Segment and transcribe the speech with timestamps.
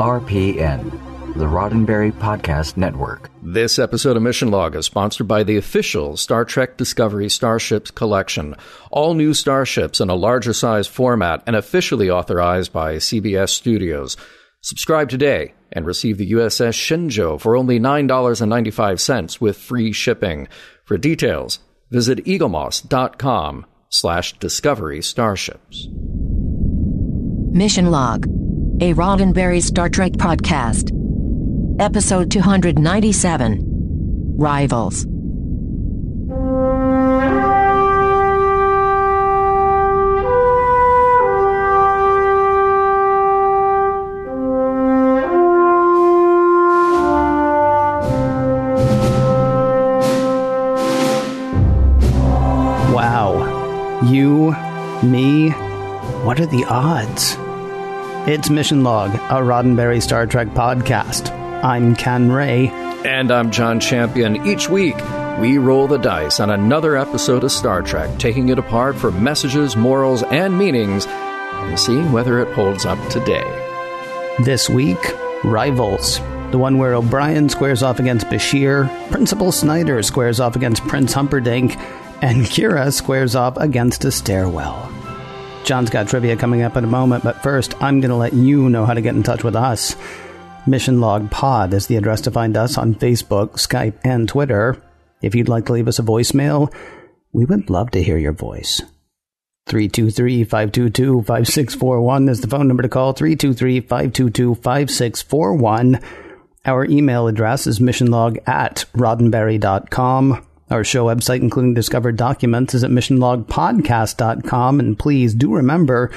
[0.00, 0.90] RPN,
[1.34, 3.28] the Roddenberry Podcast Network.
[3.42, 8.56] This episode of Mission Log is sponsored by the official Star Trek Discovery Starships Collection.
[8.90, 14.16] All new starships in a larger size format and officially authorized by CBS Studios.
[14.62, 20.48] Subscribe today and receive the USS Shenzhou for only $9.95 with free shipping.
[20.86, 21.58] For details,
[21.90, 25.88] visit eaglemoss.com slash discovery starships.
[27.52, 28.24] Mission Log,
[28.80, 30.90] a Roddenberry Star Trek podcast.
[31.78, 33.58] Episode 297
[34.38, 35.04] Rivals.
[52.94, 54.00] Wow.
[54.10, 54.52] You,
[55.02, 55.50] me,
[56.24, 57.36] what are the odds?
[58.26, 61.30] It's Mission Log, a Roddenberry Star Trek podcast.
[61.64, 62.68] I'm Ken Ray.
[62.68, 64.46] And I'm John Champion.
[64.46, 64.94] Each week,
[65.40, 69.74] we roll the dice on another episode of Star Trek, taking it apart for messages,
[69.74, 73.42] morals, and meanings, and seeing whether it holds up today.
[74.40, 75.00] This week,
[75.42, 76.18] Rivals.
[76.50, 81.76] The one where O'Brien squares off against Bashir, Principal Snyder squares off against Prince Humperdinck,
[82.22, 84.92] and Kira squares off against a stairwell.
[85.70, 88.68] John's got trivia coming up in a moment, but first, I'm going to let you
[88.68, 89.94] know how to get in touch with us.
[90.66, 94.82] Mission Log Pod is the address to find us on Facebook, Skype, and Twitter.
[95.22, 96.74] If you'd like to leave us a voicemail,
[97.32, 98.82] we would love to hear your voice.
[99.68, 103.12] 323 522 5641 is the phone number to call.
[103.12, 106.00] 323 522 5641.
[106.66, 110.44] Our email address is missionlog at roddenberry.com.
[110.70, 114.80] Our show website, including discovered documents, is at missionlogpodcast.com.
[114.80, 116.12] And please do remember,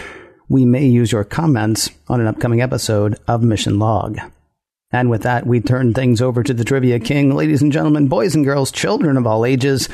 [0.47, 4.19] we may use your comments on an upcoming episode of Mission Log.
[4.91, 7.35] And with that, we turn things over to the Trivia King.
[7.35, 9.89] Ladies and gentlemen, boys and girls, children of all ages,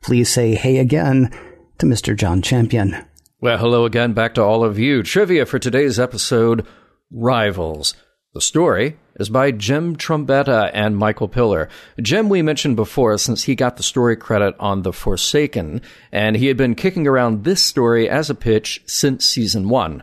[0.00, 1.32] please say hey again
[1.78, 2.16] to Mr.
[2.16, 2.96] John Champion.
[3.40, 5.02] Well, hello again back to all of you.
[5.02, 6.64] Trivia for today's episode
[7.10, 7.94] Rivals.
[8.34, 11.68] The story is by Jim Trombetta and Michael Piller.
[12.02, 15.80] Jim, we mentioned before, since he got the story credit on The Forsaken,
[16.10, 20.02] and he had been kicking around this story as a pitch since season one.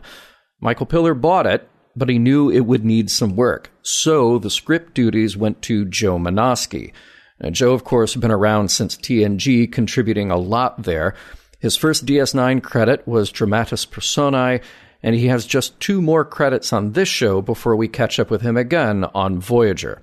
[0.60, 4.94] Michael Piller bought it, but he knew it would need some work, so the script
[4.94, 6.94] duties went to Joe Menosky.
[7.38, 11.14] Now, Joe, of course, had been around since TNG, contributing a lot there.
[11.58, 14.62] His first DS9 credit was Dramatis Personae,
[15.02, 18.42] and he has just two more credits on this show before we catch up with
[18.42, 20.02] him again on Voyager.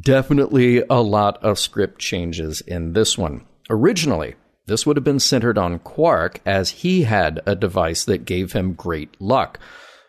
[0.00, 3.44] Definitely a lot of script changes in this one.
[3.68, 4.34] Originally,
[4.66, 8.72] this would have been centered on Quark, as he had a device that gave him
[8.72, 9.58] great luck.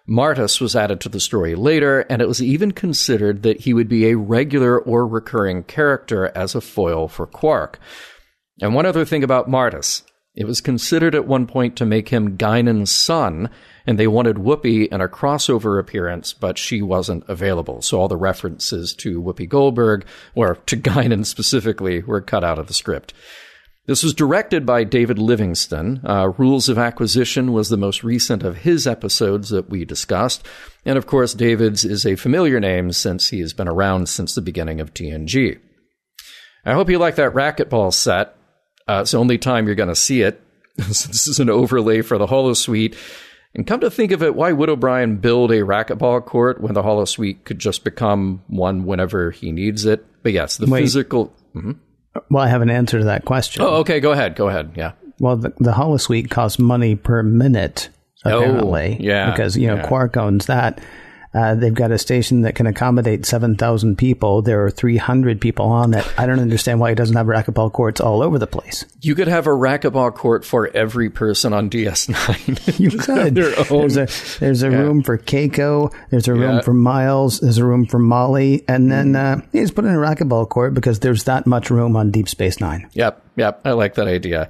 [0.08, 3.90] Martus was added to the story later, and it was even considered that he would
[3.90, 7.80] be a regular or recurring character as a foil for Quark.
[8.62, 10.04] And one other thing about Martus
[10.36, 13.50] it was considered at one point to make him Guinan's son,
[13.88, 17.82] and they wanted Whoopi in a crossover appearance, but she wasn't available.
[17.82, 22.68] So all the references to Whoopi Goldberg, or to Guinan specifically, were cut out of
[22.68, 23.14] the script.
[23.88, 26.02] This was directed by David Livingston.
[26.04, 30.46] Uh, Rules of Acquisition was the most recent of his episodes that we discussed.
[30.86, 34.42] And of course, David's is a familiar name since he has been around since the
[34.42, 35.60] beginning of TNG.
[36.66, 38.36] I hope you like that racquetball set.
[38.88, 40.42] Uh, it's the only time you're going to see it.
[40.78, 42.96] this is an overlay for the Holosuite.
[43.54, 46.84] And come to think of it, why would O'Brien build a racquetball court when the
[46.84, 50.06] Holosuite could just become one whenever he needs it?
[50.24, 50.82] But yes, the Wait.
[50.82, 51.34] physical.
[51.56, 51.78] Mhm.
[52.30, 53.62] Well, I have an answer to that question.
[53.64, 54.00] Oh, okay.
[54.02, 54.36] Go ahead.
[54.36, 54.72] Go ahead.
[54.76, 54.92] Yeah.
[55.20, 57.90] Well, the, the holosuite costs money per minute,
[58.26, 58.98] Oh, apparently.
[59.00, 59.88] yeah, Because, you know, yeah.
[59.88, 60.82] Quark owns that.
[61.36, 64.42] Uh, they've got a station that can accommodate 7,000 people.
[64.42, 66.08] There are 300 people on it.
[66.18, 68.86] I don't understand why it doesn't have racquetball courts all over the place.
[69.02, 72.80] You could have a racquetball court for every person on DS9.
[72.80, 73.36] You could.
[73.36, 74.78] There's a there's a Yeah.
[74.78, 75.94] room for Keiko.
[76.10, 76.62] There's a room Yeah.
[76.62, 77.40] For Miles.
[77.40, 80.74] There's a room for Molly, and then uh, you just put in a racquetball court
[80.74, 82.88] because there's that much room on Deep Space Nine.
[82.94, 83.62] Yep, yep.
[83.66, 84.50] I like that idea.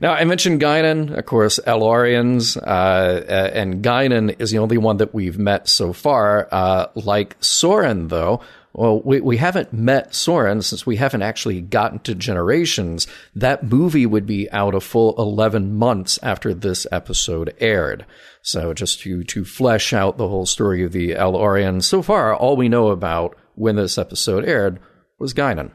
[0.00, 5.14] Now, I mentioned Guinan, of course, El-Aurians, uh, and Guinan is the only one that
[5.14, 6.48] we've met so far.
[6.50, 8.40] Uh, like Soran, though,
[8.76, 13.06] well, we, we haven't met Soran since we haven't actually gotten to Generations.
[13.34, 18.04] That movie would be out a full 11 months after this episode aired.
[18.42, 22.54] So just to, to flesh out the whole story of the El-Aurians, so far, all
[22.54, 24.78] we know about when this episode aired
[25.18, 25.70] was Guinan.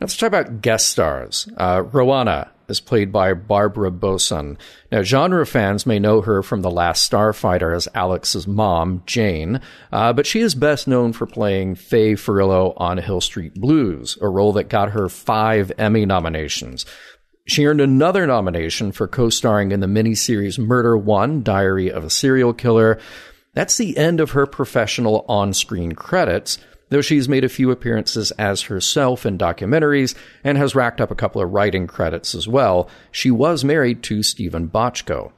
[0.00, 1.48] Now let's talk about guest stars.
[1.56, 4.58] Uh, Roana, is played by Barbara Bosson.
[4.92, 9.60] Now, genre fans may know her from The Last Starfighter as Alex's mom, Jane,
[9.90, 14.28] uh, but she is best known for playing Fay Furillo on Hill Street Blues, a
[14.28, 16.84] role that got her five Emmy nominations.
[17.46, 22.52] She earned another nomination for co-starring in the miniseries Murder One: Diary of a Serial
[22.52, 22.98] Killer.
[23.54, 26.58] That's the end of her professional on-screen credits
[26.90, 31.16] though she's made a few appearances as herself in documentaries and has racked up a
[31.16, 32.88] couple of writing credits as well.
[33.10, 35.32] She was married to Steven Bochco.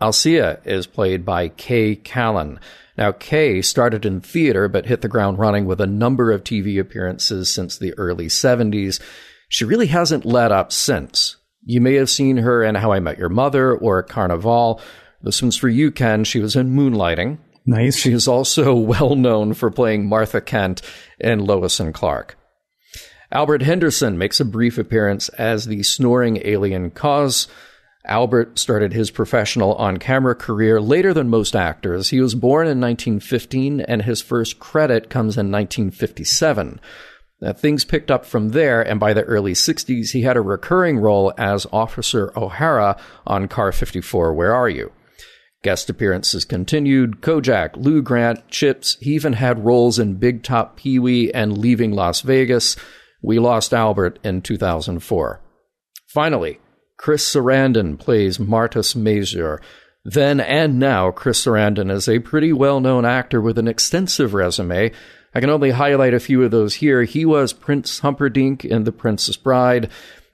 [0.00, 2.60] Alsia is played by K Callan.
[2.96, 6.80] Now, Kay started in theater but hit the ground running with a number of TV
[6.80, 9.00] appearances since the early 70s.
[9.48, 11.36] She really hasn't let up since.
[11.64, 14.80] You may have seen her in How I Met Your Mother or Carnival.
[15.22, 16.24] This one's for you, Ken.
[16.24, 17.38] She was in Moonlighting.
[17.68, 17.96] Nice.
[17.96, 20.80] She is also well known for playing Martha Kent
[21.20, 22.38] in Lois and Clark.
[23.30, 27.46] Albert Henderson makes a brief appearance as the snoring alien Cos.
[28.06, 32.08] Albert started his professional on camera career later than most actors.
[32.08, 36.80] He was born in 1915 and his first credit comes in 1957.
[37.42, 40.98] Now, things picked up from there, and by the early 60s, he had a recurring
[40.98, 44.90] role as Officer O'Hara on Car 54 Where Are You?
[45.62, 47.20] Guest appearances continued.
[47.20, 48.96] Kojak, Lou Grant, Chips.
[49.00, 52.76] He even had roles in Big Top Pee Wee and Leaving Las Vegas.
[53.22, 55.40] We lost Albert in 2004.
[56.06, 56.60] Finally,
[56.96, 59.60] Chris Sarandon plays Martus Mazur.
[60.04, 64.92] Then and now, Chris Sarandon is a pretty well known actor with an extensive resume.
[65.34, 67.02] I can only highlight a few of those here.
[67.02, 69.90] He was Prince Humperdinck in The Princess Bride.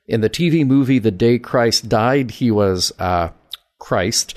[0.06, 3.30] In the TV movie The Day Christ Died, he was uh,
[3.78, 4.36] Christ.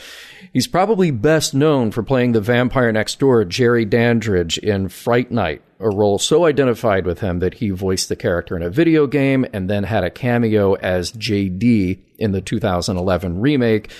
[0.57, 5.61] He's probably best known for playing the vampire next door, Jerry Dandridge, in Fright Night,
[5.79, 9.45] a role so identified with him that he voiced the character in a video game
[9.53, 13.91] and then had a cameo as JD in the 2011 remake.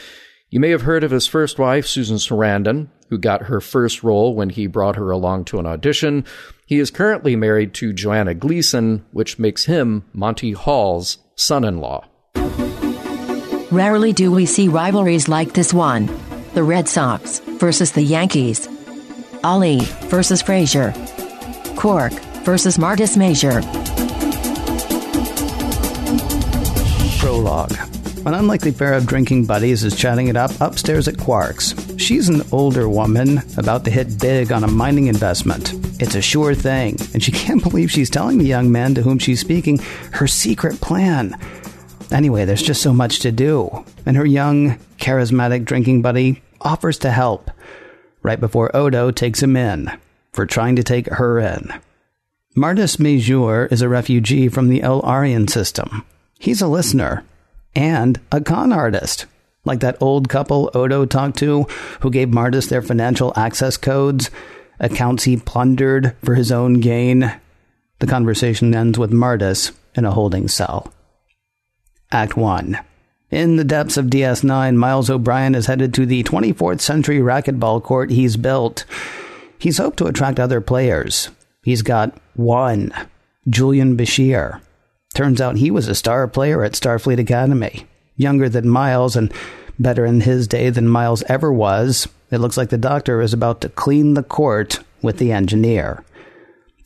[0.50, 4.34] You may have heard of his first wife, Susan Sarandon, who got her first role
[4.34, 6.26] when he brought her along to an audition.
[6.66, 12.08] He is currently married to Joanna Gleason, which makes him Monty Hall's son in law.
[13.70, 16.10] Rarely do we see rivalries like this one
[16.58, 18.68] the Red Sox versus the Yankees,
[19.44, 20.92] Ali versus Frazier,
[21.76, 22.14] Quark
[22.44, 23.62] versus Martus Mazur.
[27.20, 27.78] Prologue.
[28.26, 31.76] An unlikely pair of drinking buddies is chatting it up upstairs at Quark's.
[32.00, 35.76] She's an older woman about to hit big on a mining investment.
[36.02, 39.20] It's a sure thing, and she can't believe she's telling the young man to whom
[39.20, 39.78] she's speaking
[40.14, 41.38] her secret plan.
[42.12, 47.12] Anyway, there's just so much to do, and her young, charismatic drinking buddy offers to
[47.12, 47.50] help
[48.24, 49.90] right before Odo takes him in
[50.34, 51.74] for trying to take her in.
[52.58, 56.04] Martus Mazur is a refugee from the El-Aurian system.
[56.38, 57.24] He's a listener
[57.74, 59.28] and a con artist,
[59.64, 61.64] like that old couple Odo talked to
[62.02, 64.30] who gave Martus their financial access codes,
[64.78, 67.40] accounts he plundered for his own gain.
[68.00, 70.92] The conversation ends with Martus in a holding cell.
[72.12, 72.78] Act 1
[73.30, 78.10] in the depths of DS9, Miles O'Brien is headed to the 24th century racquetball court
[78.10, 78.86] he's built.
[79.60, 81.30] He's hoped to attract other players.
[81.62, 82.94] He's got one,
[83.50, 84.62] Julian Bashir.
[85.14, 87.86] Turns out he was a star player at Starfleet Academy.
[88.16, 89.34] Younger than Miles and
[89.78, 92.08] better in his day than Miles ever was.
[92.32, 96.04] It looks like the doctor is about to clean the court with the engineer.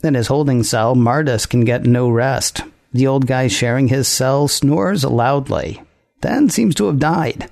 [0.04, 2.62] In his holding cell, Martus can get no rest.
[2.94, 5.82] The old guy sharing his cell snores loudly
[6.22, 7.50] then seems to have died.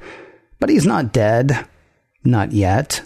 [0.59, 1.65] But he's not dead.
[2.23, 3.01] Not yet.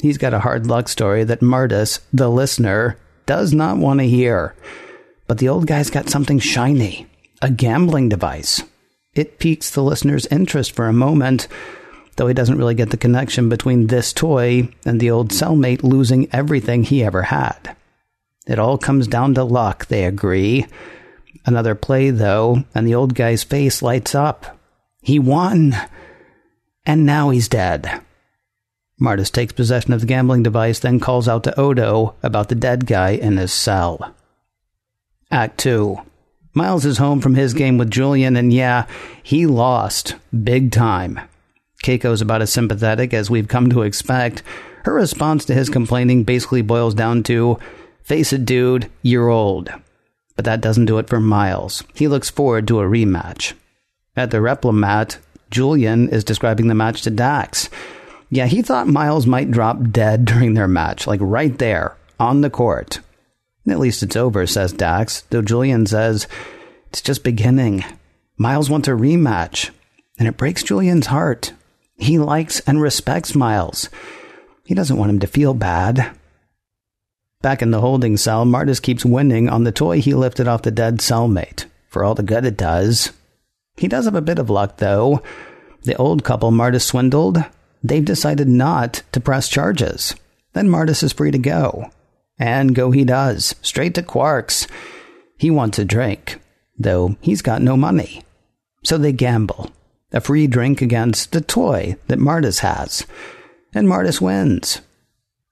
[0.00, 4.54] He's got a hard luck story that Martus, the listener, does not want to hear.
[5.26, 7.06] But the old guy's got something shiny
[7.42, 8.62] a gambling device.
[9.14, 11.46] It piques the listener's interest for a moment,
[12.16, 16.28] though he doesn't really get the connection between this toy and the old cellmate losing
[16.32, 17.76] everything he ever had.
[18.46, 20.66] It all comes down to luck, they agree.
[21.44, 24.58] Another play, though, and the old guy's face lights up.
[25.04, 25.76] He won.
[26.86, 28.00] And now he's dead.
[29.00, 32.86] Martus takes possession of the gambling device, then calls out to Odo about the dead
[32.86, 34.14] guy in his cell.
[35.30, 36.00] Act 2.
[36.54, 38.86] Miles is home from his game with Julian, and yeah,
[39.22, 40.14] he lost.
[40.42, 41.20] Big time.
[41.82, 44.42] Keiko's about as sympathetic as we've come to expect.
[44.84, 47.58] Her response to his complaining basically boils down to
[48.04, 49.70] Face it, dude, you're old.
[50.36, 51.82] But that doesn't do it for Miles.
[51.94, 53.54] He looks forward to a rematch.
[54.16, 55.18] At the Replimat,
[55.50, 57.68] Julian is describing the match to Dax.
[58.30, 62.50] Yeah, he thought Miles might drop dead during their match, like right there, on the
[62.50, 63.00] court.
[63.66, 66.26] At least it's over, says Dax, though Julian says
[66.90, 67.84] it's just beginning.
[68.36, 69.70] Miles wants a rematch,
[70.18, 71.52] and it breaks Julian's heart.
[71.96, 73.88] He likes and respects Miles.
[74.64, 76.10] He doesn't want him to feel bad.
[77.40, 80.70] Back in the holding cell, Martus keeps winning on the toy he lifted off the
[80.70, 83.12] dead cellmate, for all the good it does.
[83.76, 85.22] He does have a bit of luck, though.
[85.82, 87.44] The old couple Martus swindled,
[87.82, 90.14] they've decided not to press charges.
[90.52, 91.90] Then Martus is free to go.
[92.38, 94.66] And go he does, straight to Quark's.
[95.36, 96.40] He wants a drink,
[96.78, 98.22] though he's got no money.
[98.82, 99.70] So they gamble.
[100.12, 103.04] A free drink against the toy that Martus has.
[103.74, 104.80] And Martus wins.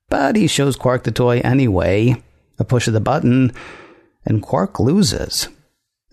[0.08, 2.22] But he shows Quark the toy anyway.
[2.58, 3.52] A push of the button,
[4.24, 5.48] and Quark loses.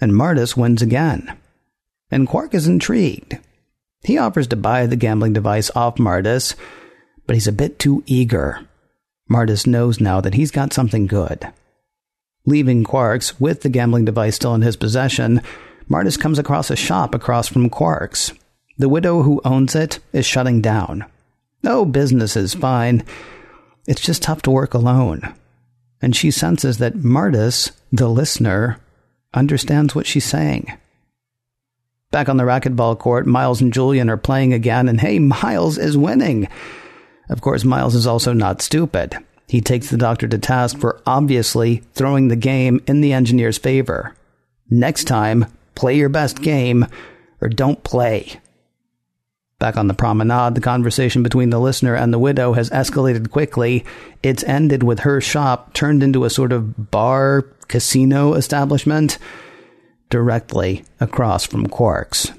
[0.01, 1.37] And Martus wins again.
[2.11, 3.37] And Quark is intrigued.
[4.03, 6.55] He offers to buy the gambling device off Martus,
[7.27, 8.65] but he's a bit too eager.
[9.29, 11.51] Martus knows now that he's got something good.
[12.45, 15.41] Leaving Quark's with the gambling device still in his possession,
[15.89, 18.31] Martus comes across a shop across from Quark's.
[18.77, 21.05] The widow who owns it is shutting down.
[21.61, 23.03] No, business is fine.
[23.87, 25.33] It's just tough to work alone.
[26.01, 28.79] And she senses that Martus, the listener,
[29.33, 30.71] understands what she's saying.
[32.11, 35.95] Back on the racquetball court, Miles and Julian are playing again, and hey, Miles is
[35.95, 36.47] winning.
[37.29, 39.15] Of course, Miles is also not stupid.
[39.47, 44.15] He takes the doctor to task for obviously throwing the game in the engineer's favor.
[44.71, 46.87] Next time, play your best game
[47.41, 48.39] or don't play.
[49.59, 53.85] Back on the promenade, the conversation between the listener and the widow has escalated quickly.
[54.23, 59.19] It's ended with her shop turned into a sort of bar casino establishment
[60.09, 62.31] directly across from Quark's.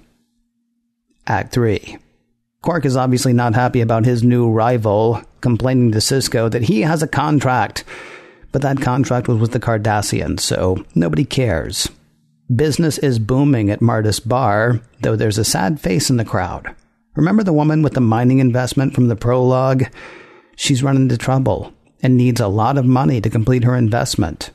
[1.26, 1.98] Act 3.
[2.62, 7.02] Quark is obviously not happy about his new rival, complaining to Sisko that he has
[7.02, 7.84] a contract.
[8.52, 11.88] But that contract was with the Cardassians, so nobody cares.
[12.54, 16.74] Business is booming at Martus Bar, though there's a sad face in the crowd.
[17.14, 19.84] Remember the woman with the mining investment from the prologue?
[20.56, 21.72] She's run into trouble
[22.02, 24.50] and needs a lot of money to complete her investment.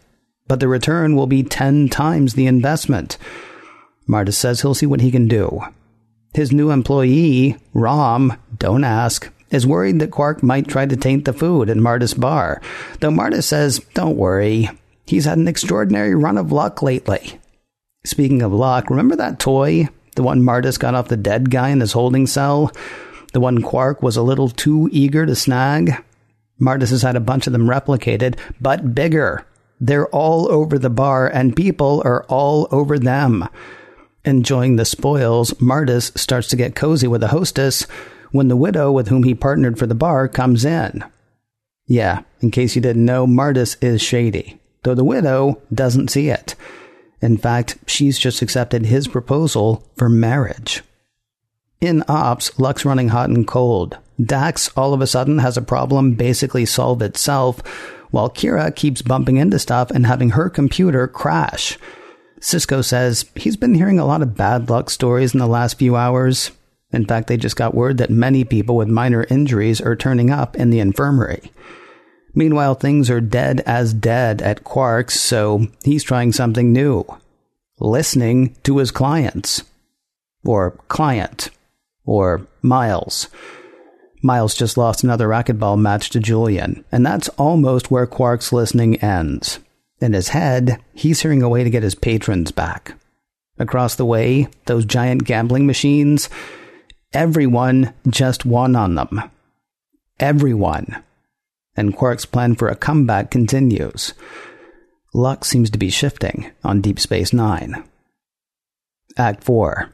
[0.47, 3.17] But the return will be ten times the investment.
[4.07, 5.61] Martus says he'll see what he can do.
[6.33, 11.33] His new employee, Rom, don't ask, is worried that Quark might try to taint the
[11.33, 12.61] food in Martus bar,
[12.99, 14.69] though Martus says, don't worry,
[15.05, 17.39] he's had an extraordinary run of luck lately.
[18.03, 21.81] Speaking of luck, remember that toy the one Martus got off the dead guy in
[21.81, 22.71] his holding cell?
[23.33, 26.03] The one Quark was a little too eager to snag?
[26.59, 29.45] Martus has had a bunch of them replicated, but bigger.
[29.79, 33.47] They're all over the bar, and people are all over them.
[34.23, 37.83] Enjoying the spoils, Martus starts to get cozy with the hostess
[38.31, 41.03] when the widow with whom he partnered for the bar comes in.
[41.87, 46.55] Yeah, in case you didn't know, Martus is shady, though the widow doesn't see it.
[47.21, 50.83] In fact, she's just accepted his proposal for marriage.
[51.81, 53.97] In Ops, luck's running hot and cold.
[54.23, 57.61] Dax all of a sudden has a problem basically solve itself,
[58.15, 61.77] while Kira keeps bumping into stuff and having her computer crash.
[62.39, 65.97] Sisko says he's been hearing a lot of bad luck stories in the last few
[65.97, 66.51] hours.
[66.93, 70.55] In fact, they just got word that many people with minor injuries are turning up
[70.55, 71.51] in the infirmary.
[72.33, 77.05] Meanwhile, things are dead as dead at Quark's, so he's trying something new
[77.81, 79.61] listening to his clients.
[80.45, 81.49] Or client.
[82.05, 83.27] Or Miles.
[84.25, 89.59] Miles just lost another racquetball match to Julian, and that's almost where Quark's listening ends.
[90.01, 92.95] In his head, he's hearing a way to get his patrons back.
[93.57, 96.29] Across the way, those giant gambling machines,
[97.13, 99.21] everyone just won on them.
[100.19, 101.03] Everyone
[101.75, 104.13] and Quark's plan for a comeback continues.
[105.13, 107.83] Luck seems to be shifting on Deep Space Nine.
[109.17, 109.89] Act 4.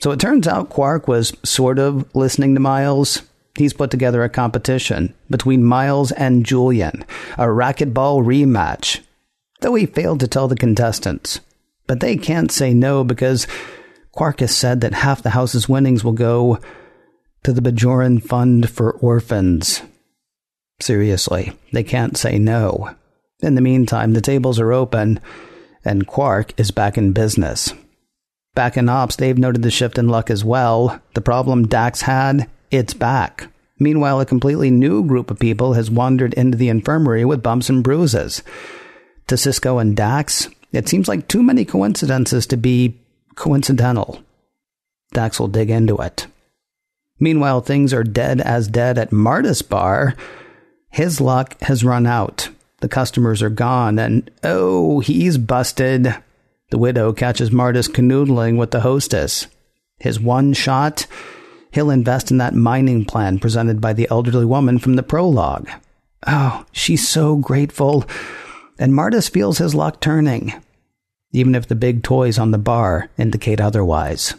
[0.00, 3.22] So it turns out Quark was sort of listening to Miles.
[3.60, 7.04] He's put together a competition between Miles and Julian,
[7.36, 9.00] a racquetball rematch.
[9.60, 11.40] Though he failed to tell the contestants.
[11.86, 13.46] But they can't say no because
[14.12, 16.58] Quark has said that half the house's winnings will go
[17.42, 19.82] to the Bajoran Fund for Orphans.
[20.80, 22.94] Seriously, they can't say no.
[23.42, 25.20] In the meantime, the tables are open,
[25.84, 27.74] and Quark is back in business.
[28.54, 30.98] Back in Ops, they've noted the shift in luck as well.
[31.12, 33.49] The problem Dax had, it's back.
[33.80, 37.82] Meanwhile, a completely new group of people has wandered into the infirmary with bumps and
[37.82, 38.42] bruises.
[39.28, 43.00] To Sisko and Dax, it seems like too many coincidences to be
[43.34, 44.22] coincidental.
[45.12, 46.26] Dax will dig into it.
[47.18, 50.14] Meanwhile, things are dead as dead at Martus Bar.
[50.90, 52.50] His luck has run out.
[52.80, 56.14] The customers are gone, and oh, he's busted.
[56.70, 59.46] The widow catches Martus canoodling with the hostess.
[59.98, 61.06] His one shot,
[61.72, 65.68] he'll invest in that mining plan presented by the elderly woman from the prologue.
[66.26, 68.04] Oh, she's so grateful.
[68.78, 70.54] And Martus feels his luck turning,
[71.32, 74.34] even if the big toys on the bar indicate otherwise.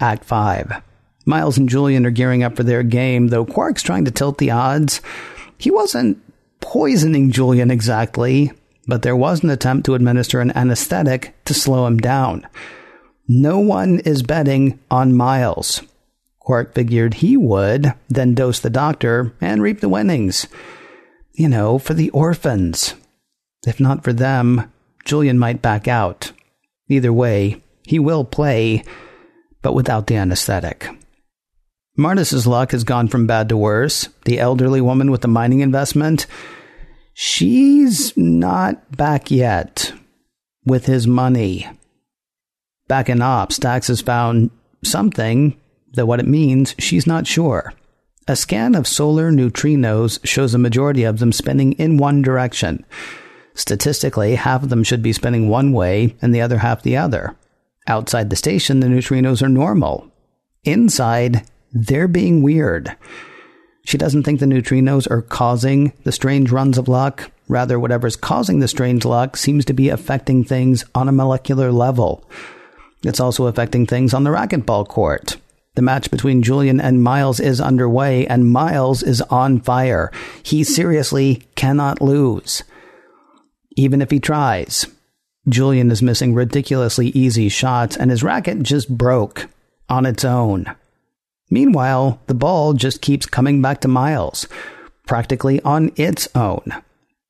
[0.00, 0.82] Act 5.
[1.24, 4.50] Miles and Julian are gearing up for their game, though Quark's trying to tilt the
[4.50, 5.00] odds.
[5.56, 6.20] He wasn't
[6.60, 8.52] poisoning Julian exactly,
[8.86, 12.46] but there was an attempt to administer an anesthetic to slow him down.
[13.28, 15.82] No one is betting on Miles.
[16.40, 20.46] Quark figured he would, then dose the doctor and reap the winnings.
[21.32, 22.94] You know, for the orphans.
[23.66, 24.72] If not for them,
[25.04, 26.32] Julian might back out.
[26.88, 28.82] Either way, he will play,
[29.62, 30.88] but without the anesthetic.
[31.96, 34.08] Martus's luck has gone from bad to worse.
[34.24, 36.26] The elderly woman with the mining investment,
[37.12, 39.92] she's not back yet
[40.64, 41.68] with his money.
[42.92, 44.50] Back in ops, Dax has found
[44.84, 45.58] something,
[45.94, 47.72] though what it means, she's not sure.
[48.28, 52.84] A scan of solar neutrinos shows a majority of them spinning in one direction.
[53.54, 57.34] Statistically, half of them should be spinning one way and the other half the other.
[57.88, 60.12] Outside the station, the neutrinos are normal.
[60.64, 62.94] Inside, they're being weird.
[63.86, 67.30] She doesn't think the neutrinos are causing the strange runs of luck.
[67.48, 72.28] Rather, whatever's causing the strange luck seems to be affecting things on a molecular level.
[73.04, 75.36] It's also affecting things on the racquetball court.
[75.74, 80.12] The match between Julian and Miles is underway, and Miles is on fire.
[80.42, 82.62] He seriously cannot lose.
[83.76, 84.86] Even if he tries.
[85.48, 89.48] Julian is missing ridiculously easy shots, and his racket just broke
[89.88, 90.66] on its own.
[91.50, 94.46] Meanwhile, the ball just keeps coming back to Miles,
[95.06, 96.62] practically on its own.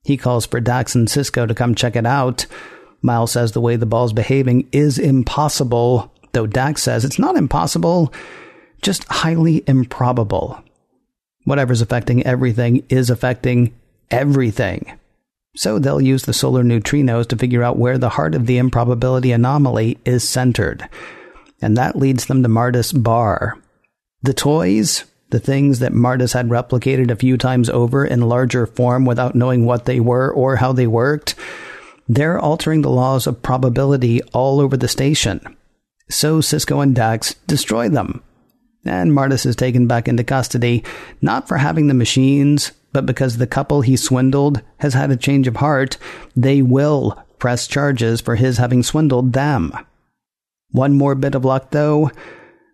[0.05, 2.47] He calls for Dax and Sisko to come check it out.
[3.03, 8.13] Miles says the way the ball's behaving is impossible, though Dax says it's not impossible,
[8.81, 10.63] just highly improbable.
[11.45, 13.75] Whatever's affecting everything is affecting
[14.11, 14.99] everything.
[15.57, 19.33] So they'll use the solar neutrinos to figure out where the heart of the improbability
[19.33, 20.89] anomaly is centered.
[21.61, 23.59] And that leads them to Martus Bar.
[24.23, 29.05] The toys, the things that Martus had replicated a few times over in larger form
[29.05, 31.35] without knowing what they were or how they worked,
[32.15, 35.41] they're altering the laws of probability all over the station.
[36.11, 38.23] So Sisko and Dax destroy them.
[38.85, 40.85] And Martus is taken back into custody,
[41.23, 45.47] not for having the machines, but because the couple he swindled has had a change
[45.47, 45.97] of heart,
[46.37, 49.73] they will press charges for his having swindled them.
[50.71, 52.11] One more bit of luck, though.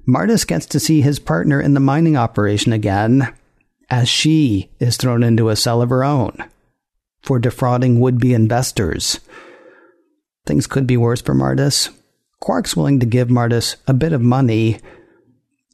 [0.07, 3.33] Martus gets to see his partner in the mining operation again,
[3.90, 6.42] as she is thrown into a cell of her own
[7.28, 9.20] for defrauding would be investors.
[10.46, 11.90] Things could be worse for Martus.
[12.40, 14.80] Quark's willing to give Martus a bit of money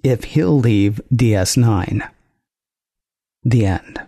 [0.02, 2.10] if he'll leave DS9.
[3.44, 4.02] The end.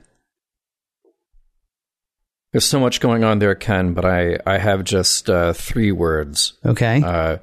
[2.51, 6.55] There's so much going on there, Ken, but I, I have just uh, three words.
[6.65, 7.01] Okay.
[7.01, 7.37] Uh,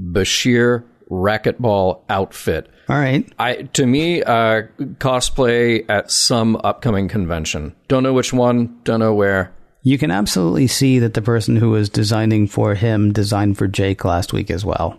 [0.00, 2.70] Bashir racquetball outfit.
[2.88, 3.30] All right.
[3.38, 4.62] I to me, uh,
[4.98, 7.74] cosplay at some upcoming convention.
[7.88, 8.78] Don't know which one.
[8.84, 9.52] Don't know where.
[9.82, 14.04] You can absolutely see that the person who was designing for him designed for Jake
[14.04, 14.98] last week as well.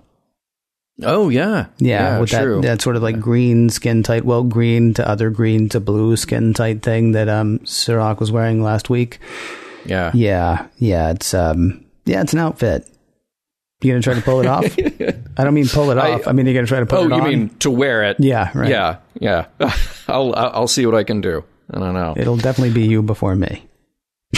[1.03, 2.61] Oh yeah, Yeah, with true.
[2.61, 6.15] that that sort of like green skin tight, well, green to other green to blue
[6.15, 9.19] skin tight thing that um Sirach was wearing last week.
[9.85, 10.11] yeah.
[10.13, 12.87] Yeah, yeah, it's um yeah, it's an outfit.
[13.81, 14.63] You gonna try to pull it off?
[15.37, 16.27] I don't mean pull it off.
[16.27, 17.23] I, mean you're gonna try to put Oh, it you on.
[17.29, 18.17] mean to wear it?
[18.19, 18.69] Yeah, right.
[18.69, 19.45] Yeah, yeah.
[19.59, 19.73] I'll
[20.35, 21.43] I'll I'll see what I can do.
[21.71, 22.13] I don't know.
[22.15, 23.65] It'll definitely be you before me.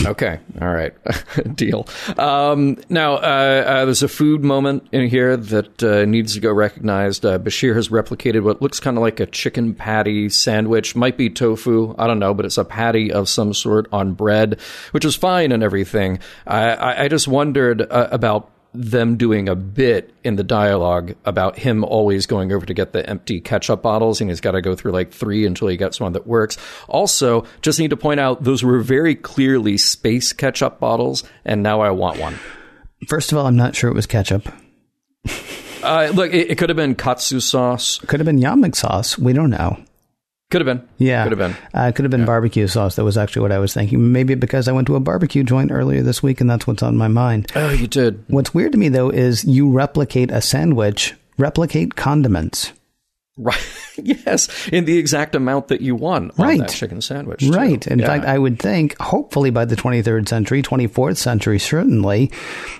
[0.06, 0.39] Okay.
[0.62, 0.93] All right.
[1.56, 1.88] Deal.
[2.17, 6.52] Um, now, uh, uh, there's a food moment in here that uh, needs to go
[6.54, 7.26] recognized.
[7.26, 10.95] Uh, Bashir has replicated what looks kind of like a chicken patty sandwich.
[10.95, 11.95] Might be tofu.
[11.97, 14.60] I don't know, but it's a patty of some sort on bread,
[14.91, 16.19] which is fine and everything.
[16.45, 21.58] I, I, I just wondered uh, about them doing a bit in the dialogue about
[21.58, 24.76] him always going over to get the empty ketchup bottles and he's got to go
[24.76, 26.58] through like three until he gets one that works.
[26.88, 31.82] Also, just need to point out those were very clearly space ketchup bottles and now
[31.82, 32.36] I want one.
[33.08, 34.48] First of all, I'm not sure it was ketchup.
[35.84, 38.00] Uh, look, it, it could have been katsu sauce.
[38.00, 39.18] Could have been yamok sauce.
[39.18, 39.78] We don't know.
[40.50, 40.88] Could have been.
[40.98, 41.64] Yeah, Could have been.
[41.74, 42.96] Uh, could have been barbecue sauce.
[42.96, 44.14] That was actually what I was thinking.
[44.14, 46.96] Maybe because I went to a barbecue joint earlier this week, and that's what's on
[46.96, 47.52] my mind.
[47.54, 48.24] Oh, you did.
[48.30, 52.72] What's weird to me though is you replicate a sandwich, replicate condiments.
[53.38, 53.60] Right.
[53.97, 56.60] yes, in the exact amount that you want on Right.
[56.60, 57.41] that chicken sandwich.
[57.41, 57.52] too.
[57.52, 57.86] Right.
[57.86, 58.08] In Yeah.
[58.08, 62.32] fact, I would think, hopefully by the 23rd century, 24th century, certainly,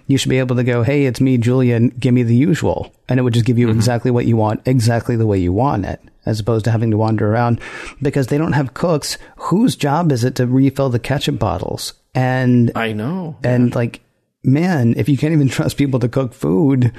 [0.08, 2.92] you should be able to go, hey, it's me, Julian, give me the usual.
[3.08, 3.78] And it would just give you mm-hmm.
[3.78, 6.98] exactly what you want, exactly the way you want it, as opposed to having to
[6.98, 7.60] wander around
[8.02, 9.18] because they don't have cooks.
[9.38, 11.94] Whose job is it to refill the ketchup bottles?
[12.16, 13.38] And, I know.
[13.44, 14.02] and like,
[14.44, 16.92] man, if you can't even trust people to cook food,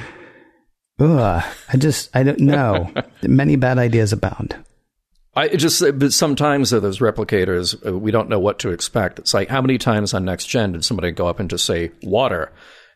[0.99, 2.93] ugh, I just, I don't know.
[3.23, 4.57] Many bad ideas abound.
[5.35, 9.21] I just, but sometimes uh, those replicators, uh, we don't know what to expect.
[9.21, 11.93] It's like, how many times on Next Gen did somebody go up and just say
[12.03, 12.51] water?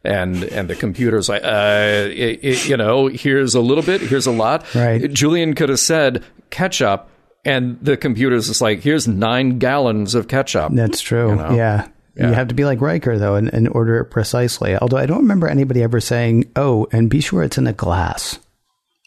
[0.05, 4.27] And and the computer's like, uh, it, it, you know, here's a little bit, here's
[4.27, 4.75] a lot.
[4.75, 5.09] Right.
[5.13, 7.09] Julian could have said ketchup,
[7.45, 10.73] and the computer's just like, here's nine gallons of ketchup.
[10.75, 11.37] That's true.
[11.37, 11.55] know?
[11.55, 11.87] Yeah.
[12.17, 14.77] You have to be like Riker, though, and, and order it precisely.
[14.77, 18.39] Although I don't remember anybody ever saying, oh, and be sure it's in a glass.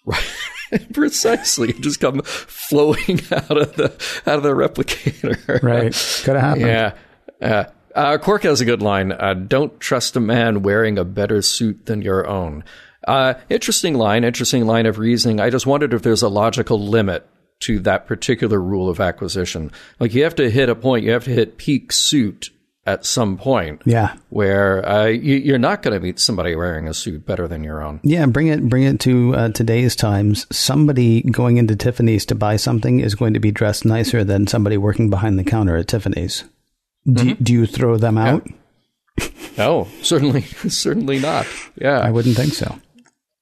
[0.06, 0.24] Right.
[0.94, 5.62] precisely, just come flowing out of the out of the replicator.
[5.62, 6.66] Right could have happened.
[6.66, 6.94] Yeah.
[7.42, 7.64] Uh,
[7.94, 9.12] uh, Quark has a good line.
[9.12, 12.64] Uh, Don't trust a man wearing a better suit than your own.
[13.08, 15.40] Uh, interesting line, interesting line of reasoning.
[15.40, 17.26] I just wondered if there's a logical limit
[17.60, 19.72] to that particular rule of acquisition.
[20.00, 22.50] Like you have to hit a point, you have to hit peak suit
[22.86, 24.16] at some point Yeah.
[24.30, 27.82] where uh, you, you're not going to meet somebody wearing a suit better than your
[27.82, 28.00] own.
[28.04, 30.46] Yeah, bring it bring it to uh, today's times.
[30.56, 34.78] Somebody going into Tiffany's to buy something is going to be dressed nicer than somebody
[34.78, 36.44] working behind the counter at Tiffany's.
[37.12, 38.48] Do, do you throw them out?
[39.58, 41.48] No, certainly, certainly not.
[41.76, 42.00] Yeah.
[42.00, 42.80] I wouldn't think so.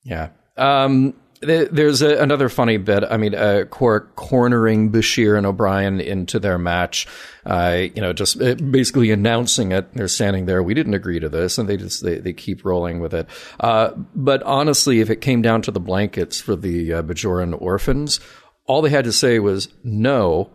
[0.04, 0.30] Yeah.
[0.58, 1.14] Um,
[1.46, 3.04] there's a, another funny bit.
[3.04, 7.08] I mean, uh, Quark cornering Bashir and O'Brien into their match.
[7.46, 9.94] Uh, you know, just uh, basically announcing it.
[9.94, 10.64] They're standing there.
[10.64, 13.28] We didn't agree to this, and they just they, they keep rolling with it.
[13.60, 18.20] Uh, but honestly, if it came down to the blankets for the uh, Bajoran orphans,
[18.66, 20.50] all they had to say was no.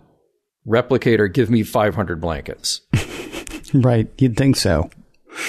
[0.67, 2.83] Replicator, give me 500 blankets.
[3.75, 4.09] Right.
[4.19, 4.91] You'd think so.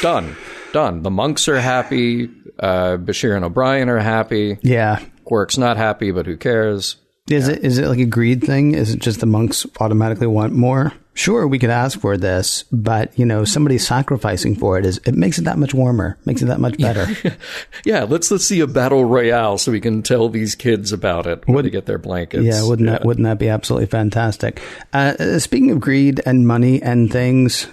[0.01, 0.35] Done.
[0.73, 1.03] Done.
[1.03, 2.29] The monks are happy.
[2.59, 4.57] Uh, Bashir and O'Brien are happy.
[4.61, 5.03] Yeah.
[5.29, 6.95] Quark's not happy, but who cares?
[7.29, 8.73] Is it is it like a greed thing?
[8.73, 10.91] Is it just the monks automatically want more?
[11.13, 15.13] Sure, we could ask for this, but you know, somebody sacrificing for it is it
[15.13, 17.05] makes it that much warmer, makes it that much better.
[17.85, 21.47] Yeah, let's let's see a battle royale so we can tell these kids about it
[21.47, 22.43] when they get their blankets.
[22.43, 24.61] Yeah, wouldn't that wouldn't that be absolutely fantastic?
[24.91, 27.67] Uh, uh, speaking of greed and money and things,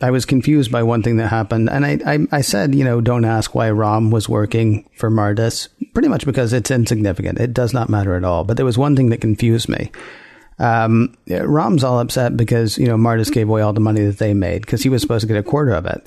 [0.00, 3.00] I was confused by one thing that happened, and I, I I said, you know,
[3.00, 7.40] don't ask why Rom was working for Martus, pretty much because it's insignificant.
[7.40, 8.44] It does not matter at all.
[8.44, 9.90] But there was one thing that confused me.
[10.60, 14.34] Um, Rom's all upset because you know Martus gave away all the money that they
[14.34, 16.06] made because he was supposed to get a quarter of it.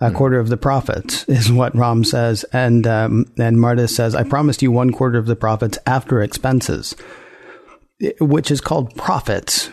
[0.00, 4.22] A quarter of the profits is what Rom says, and um, and Martus says, "I
[4.22, 6.94] promised you one quarter of the profits after expenses."
[8.20, 9.70] which is called profits,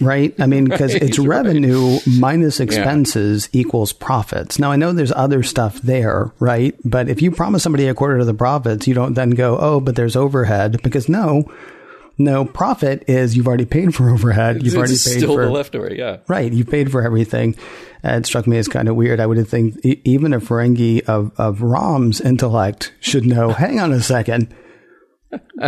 [0.00, 0.34] right?
[0.38, 4.58] I mean, because it's revenue minus expenses equals profits.
[4.58, 6.74] Now, I know there's other stuff there, right?
[6.84, 9.80] But if you promise somebody a quarter of the profits, you don't then go, oh,
[9.80, 11.50] but there's overhead, because no,
[12.18, 14.56] no, profit is you've already paid for overhead.
[14.56, 15.92] You've It's already paid still for the leftover.
[15.92, 16.18] Yeah.
[16.28, 17.56] Right, you paid for everything.
[18.04, 19.20] Uh, it struck me as kind of weird.
[19.20, 23.92] I would think e- even a Ferengi of, of Rom's intellect should know, hang on
[23.92, 24.54] a second,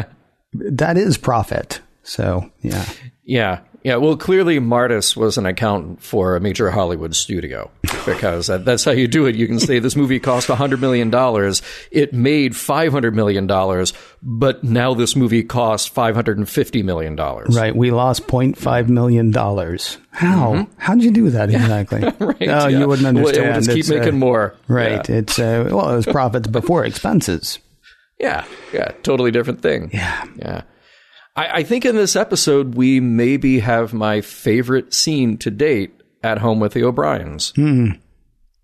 [0.53, 1.81] that is profit.
[2.03, 2.85] So, yeah.
[3.25, 3.61] Yeah.
[3.89, 3.97] Yeah.
[3.97, 7.71] Well, clearly Martus was an accountant for a major Hollywood studio
[8.05, 9.35] because that, that's how you do it.
[9.35, 11.09] You can say this movie cost $100 million.
[11.91, 13.47] It made $500 million,
[14.23, 17.17] but now this movie costs $550 million.
[17.17, 19.33] Right, we lost $0.5 million.
[20.11, 20.69] How?
[20.77, 22.01] How'd you do that exactly?
[22.03, 22.25] Mm-hmm.
[22.29, 22.79] Right, Oh, yeah.
[22.81, 23.47] you wouldn't understand.
[23.47, 24.55] We'll just keep It's, uh, making more.
[24.69, 27.59] Right, it's, uh, well, it was profits before expenses.
[28.21, 28.45] Yeah.
[28.73, 28.91] Yeah.
[29.05, 29.91] Totally different thing.
[29.93, 30.25] Yeah.
[30.37, 30.63] Yeah.
[31.39, 36.39] I, I think in this episode, we maybe have my favorite scene to date at
[36.39, 37.53] home with the O'Briens.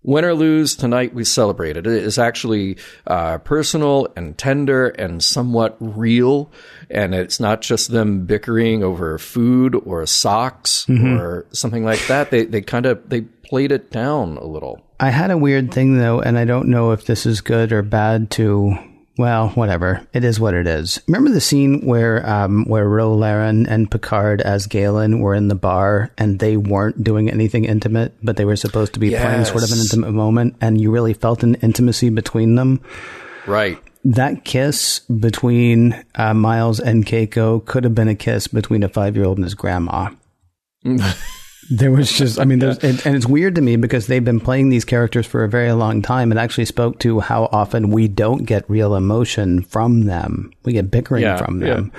[0.03, 1.87] Win or lose, tonight we celebrate it.
[1.87, 6.51] It is actually uh, personal and tender and somewhat real.
[6.91, 10.85] And it's not just them bickering over food or socks
[11.15, 12.29] or something like that.
[12.29, 14.85] They, they kind of, they played it down a little.
[14.99, 17.81] I had a weird thing though, and I don't know if this is good or
[17.81, 18.77] bad to.
[19.17, 20.05] Well, whatever.
[20.13, 21.01] It is what it is.
[21.07, 25.55] Remember the scene where um, where Ro Laren and Picard as Galen were in the
[25.55, 29.63] bar and they weren't doing anything intimate, but they were supposed to be playing sort
[29.63, 32.81] of an intimate moment, and you really felt an intimacy between them.
[33.47, 33.77] Right.
[34.03, 39.15] That kiss between uh, Miles and Keiko could have been a kiss between a five
[39.15, 40.09] year old and his grandma.
[41.69, 44.39] There was just, I mean, there's, and, and it's weird to me because they've been
[44.39, 46.31] playing these characters for a very long time.
[46.31, 50.53] It actually spoke to how often we don't get real emotion from them.
[50.63, 51.91] We get bickering Yeah, from them.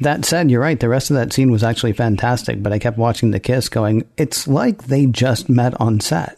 [0.00, 0.78] That said, you're right.
[0.78, 4.04] The rest of that scene was actually fantastic, but I kept watching the kiss going,
[4.16, 6.36] it's like they just met on set.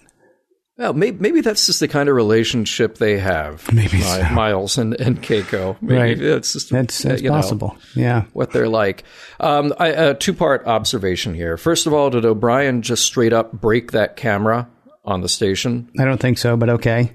[0.78, 3.70] Well, maybe, maybe that's just the kind of relationship they have.
[3.72, 4.22] Maybe so.
[4.30, 5.80] Miles and, and Keiko.
[5.80, 6.18] Maybe Right.
[6.18, 7.76] that's just That's, uh, that's you know, possible.
[7.94, 8.24] Yeah.
[8.34, 9.04] what they're like.
[9.40, 11.56] Um, I, a two part observation here.
[11.56, 14.68] First of all, did O'Brien just straight up break that camera
[15.04, 15.88] on the station?
[15.98, 17.12] I don't think so, but okay.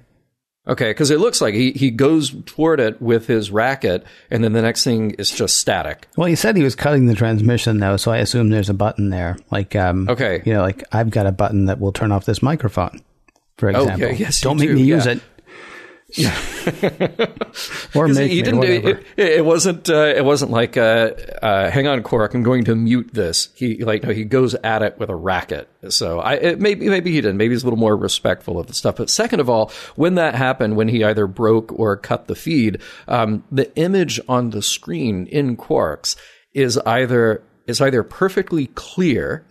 [0.67, 4.53] Okay, because it looks like he, he goes toward it with his racket, and then
[4.53, 6.07] the next thing is just static.
[6.17, 9.09] Well, he said he was cutting the transmission though, so I assume there's a button
[9.09, 9.37] there.
[9.51, 10.43] Like, um, Okay.
[10.45, 13.01] you know, like I've got a button that will turn off this microphone,
[13.61, 14.17] for Okay, example.
[14.17, 15.11] yes, Don't make do, me use yeah.
[15.13, 15.21] it.
[17.95, 18.59] or 'Cause make he me, didn't.
[18.59, 18.89] whatever.
[18.89, 19.89] It, it, wasn't.
[19.89, 23.77] Uh, it wasn't like, uh, uh, "Hang on, Quark, I'm going to mute this." He
[23.77, 25.69] like no, he goes at it with a racket.
[25.87, 27.37] So I it, maybe maybe he didn't.
[27.37, 28.97] Maybe he's a little more respectful of the stuff.
[28.97, 32.81] But second of all, when that happened, when he either broke or cut the feed,
[33.07, 36.17] um, the image on the screen in Quarks
[36.53, 39.45] is either is either perfectly clear,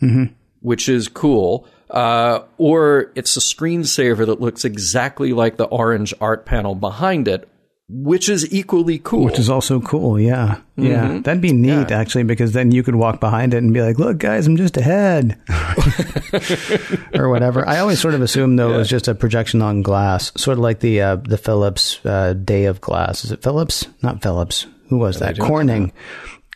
[0.60, 1.66] which is cool.
[1.90, 7.48] Uh, or it's a screensaver that looks exactly like the orange art panel behind it,
[7.88, 9.24] which is equally cool.
[9.24, 10.60] Which is also cool, yeah.
[10.76, 11.08] Yeah.
[11.08, 11.22] Mm-hmm.
[11.22, 14.18] That'd be neat, actually, because then you could walk behind it and be like, look,
[14.18, 15.36] guys, I'm just ahead.
[17.14, 17.68] or whatever.
[17.68, 20.62] I always sort of assumed, though, it was just a projection on glass, sort of
[20.62, 23.24] like the uh, the Philips uh, Day of Glass.
[23.24, 23.88] Is it Philips?
[24.02, 24.66] Not Philips.
[24.88, 25.38] Who was that?
[25.38, 25.92] Corning.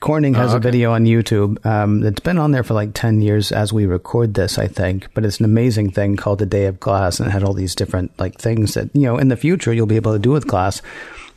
[0.04, 3.22] Corning Oh, has a video on YouTube um, that's been on there for like 10
[3.22, 5.08] years as we record this, I think.
[5.14, 7.74] But it's an amazing thing called the Day of Glass and it had all these
[7.74, 10.46] different like things that, you know, in the future you'll be able to do with
[10.46, 10.82] glass.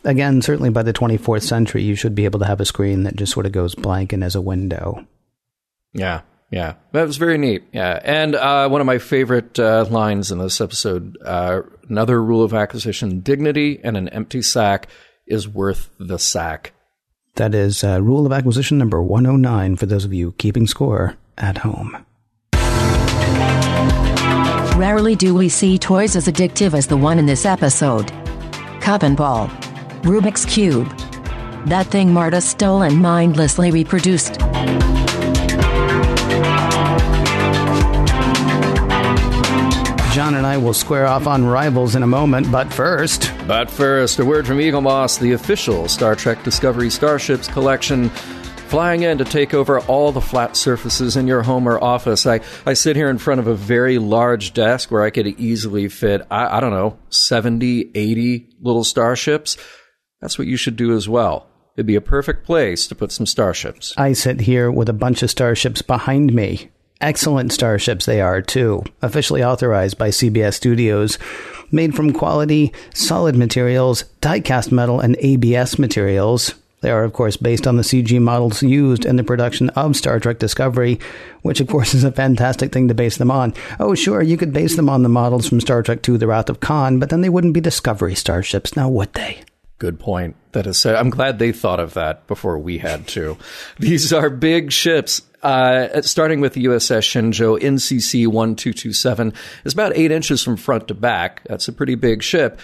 [0.04, 3.16] Again, certainly by the 24th century, you should be able to have a screen that
[3.16, 5.08] just sort of goes blank and as a window.
[5.94, 7.64] yeah, yeah, that was very neat.
[7.72, 12.44] Yeah, and uh, one of my favorite uh, lines in this episode: uh, another rule
[12.44, 14.88] of acquisition: dignity and an empty sack
[15.26, 16.74] is worth the sack.
[17.38, 21.60] That is uh, rule of acquisition number 109 for those of you keeping score at
[21.60, 22.04] home.
[24.76, 28.12] Rarely do we see toys as addictive as the one in this episode.
[28.82, 29.48] Cup and Ball.
[30.02, 30.88] Rubik's Cube.
[31.68, 34.40] That thing Marta stole and mindlessly reproduced.
[40.18, 43.32] John and I will square off on rivals in a moment, but first.
[43.46, 48.10] But first, a word from Eaglemoss, the official Star Trek Discovery Starships collection.
[48.10, 52.26] Flying in to take over all the flat surfaces in your home or office.
[52.26, 55.88] I, I sit here in front of a very large desk where I could easily
[55.88, 59.56] fit, I, I don't know, 70, 80 little starships.
[60.20, 61.48] That's what you should do as well.
[61.76, 63.94] It'd be a perfect place to put some starships.
[63.98, 66.72] I sit here with a bunch of starships behind me.
[67.00, 68.84] Excellent starships they are, too.
[69.02, 71.20] Officially authorized by CBS Studios.
[71.72, 76.56] Made from quality, solid materials, die-cast metal, and ABS materials.
[76.82, 80.20] They are, of course, based on the CG models used in the production of Star
[80.20, 81.00] Trek Discovery,
[81.42, 83.54] which, of course, is a fantastic thing to base them on.
[83.80, 86.50] Oh, sure, you could base them on the models from Star Trek II The Wrath
[86.50, 89.40] of Khan, but then they wouldn't be Discovery starships, now would they?
[89.80, 90.36] Good point.
[90.54, 90.86] That is.
[90.86, 93.38] I'm glad they thought of that before we had to.
[93.78, 95.22] These are big ships.
[95.44, 99.34] Uh, starting with the USS Shenzhou NCC 1227
[99.66, 101.44] is about eight inches from front to back.
[101.46, 102.60] That's a pretty big ship.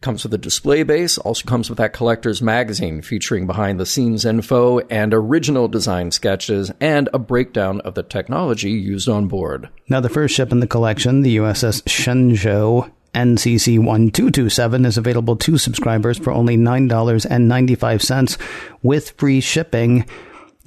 [0.00, 4.24] Comes with a display base, also comes with that collector's magazine featuring behind the scenes
[4.24, 9.68] info and original design sketches and a breakdown of the technology used on board.
[9.88, 15.56] Now, the first ship in the collection, the USS Shenzhou NCC 1227, is available to
[15.58, 18.38] subscribers for only $9.95
[18.82, 20.04] with free shipping.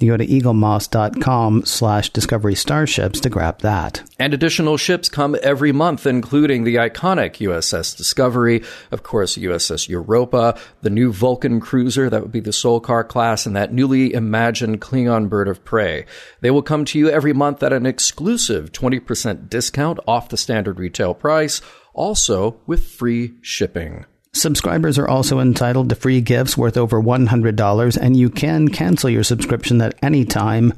[0.00, 4.02] You go to eaglemoss.com slash discovery starships to grab that.
[4.18, 10.58] And additional ships come every month, including the iconic USS Discovery, of course, USS Europa,
[10.80, 15.28] the new Vulcan cruiser, that would be the Solkar class, and that newly imagined Klingon
[15.28, 16.06] bird of prey.
[16.40, 20.78] They will come to you every month at an exclusive 20% discount off the standard
[20.78, 21.60] retail price,
[21.92, 24.06] also with free shipping.
[24.32, 29.24] Subscribers are also entitled to free gifts worth over $100, and you can cancel your
[29.24, 30.72] subscription at any time.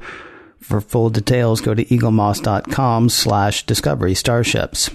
[0.59, 4.89] For full details, go to eaglemoss.com slash discovery starships.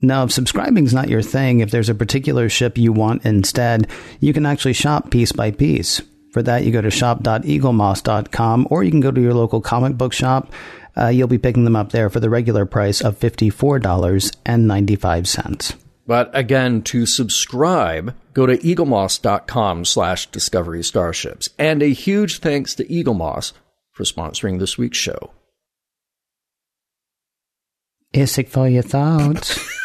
[0.00, 3.86] Now, if subscribing's not your thing, if there's a particular ship you want instead,
[4.18, 6.02] you can actually shop piece by piece.
[6.32, 10.12] For that, you go to shop.eaglemoss.com, or you can go to your local comic book
[10.12, 10.52] shop.
[10.96, 15.76] Uh, you'll be picking them up there for the regular price of $54.95.
[16.12, 21.48] But again, to subscribe, go to eaglemoss.com slash discovery starships.
[21.58, 23.54] And a huge thanks to Eaglemoss
[23.92, 25.30] for sponsoring this week's show.
[28.12, 29.58] Isik for your thoughts.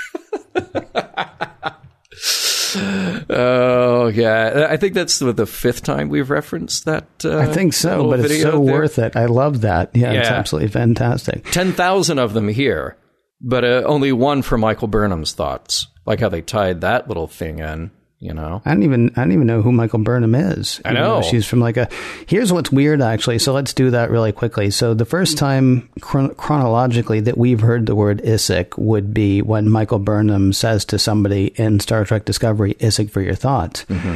[3.30, 7.08] Oh yeah, I think that's the, the fifth time we've referenced that.
[7.24, 8.60] Uh, I think so, but it's so there.
[8.60, 9.16] worth it.
[9.16, 9.96] I love that.
[9.96, 11.46] Yeah, it's absolutely fantastic.
[11.46, 12.98] Ten thousand of them here,
[13.42, 15.88] but uh, only one for Michael Burnham's thoughts.
[16.08, 17.92] Like how they tied that little thing in.
[18.20, 20.82] You know, I don't even I don't even know who Michael Burnham is.
[20.84, 21.22] I though know.
[21.22, 21.88] she's from like a.
[22.26, 23.38] Here's what's weird, actually.
[23.38, 24.72] So let's do that really quickly.
[24.72, 29.70] So the first time chron- chronologically that we've heard the word Isik would be when
[29.70, 34.16] Michael Burnham says to somebody in Star Trek Discovery, "Isik for your thoughts." Mm-hmm.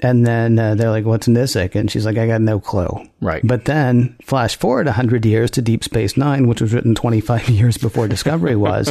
[0.00, 2.88] And then uh, they're like, "What's an Isik?" And she's like, "I got no clue."
[3.20, 3.40] Right.
[3.42, 7.48] But then flash forward hundred years to Deep Space Nine, which was written twenty five
[7.48, 8.88] years before Discovery was,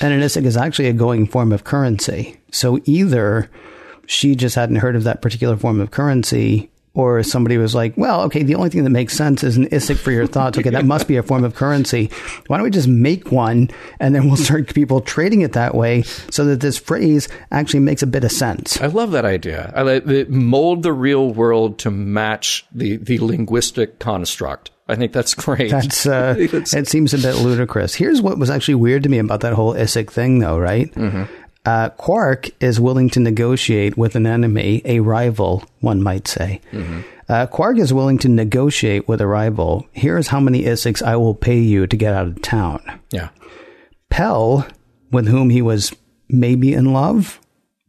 [0.00, 2.38] and an Isik is actually a going form of currency.
[2.50, 3.50] So either
[4.06, 6.70] she just hadn't heard of that particular form of currency.
[6.94, 9.96] Or somebody was like, well, okay, the only thing that makes sense is an Isik
[9.96, 10.58] for your thoughts.
[10.58, 12.10] Okay, that must be a form of currency.
[12.48, 16.02] Why don't we just make one and then we'll start people trading it that way
[16.30, 18.78] so that this phrase actually makes a bit of sense?
[18.80, 19.72] I love that idea.
[19.74, 24.70] I like mold the real world to match the the linguistic construct.
[24.88, 25.70] I think that's great.
[25.70, 27.94] That's uh, it seems a bit ludicrous.
[27.94, 30.58] Here's what was actually weird to me about that whole Isik thing, though.
[30.58, 30.92] Right?
[31.64, 36.60] Uh, Quark is willing to negotiate with an enemy, a rival, one might say.
[37.28, 39.86] Uh, Quark is willing to negotiate with a rival.
[39.92, 42.80] Here's how many Isiks I will pay you to get out of town.
[43.10, 43.28] yeah.
[44.10, 44.66] Pel,
[45.10, 45.94] with whom he was
[46.28, 47.40] maybe in love,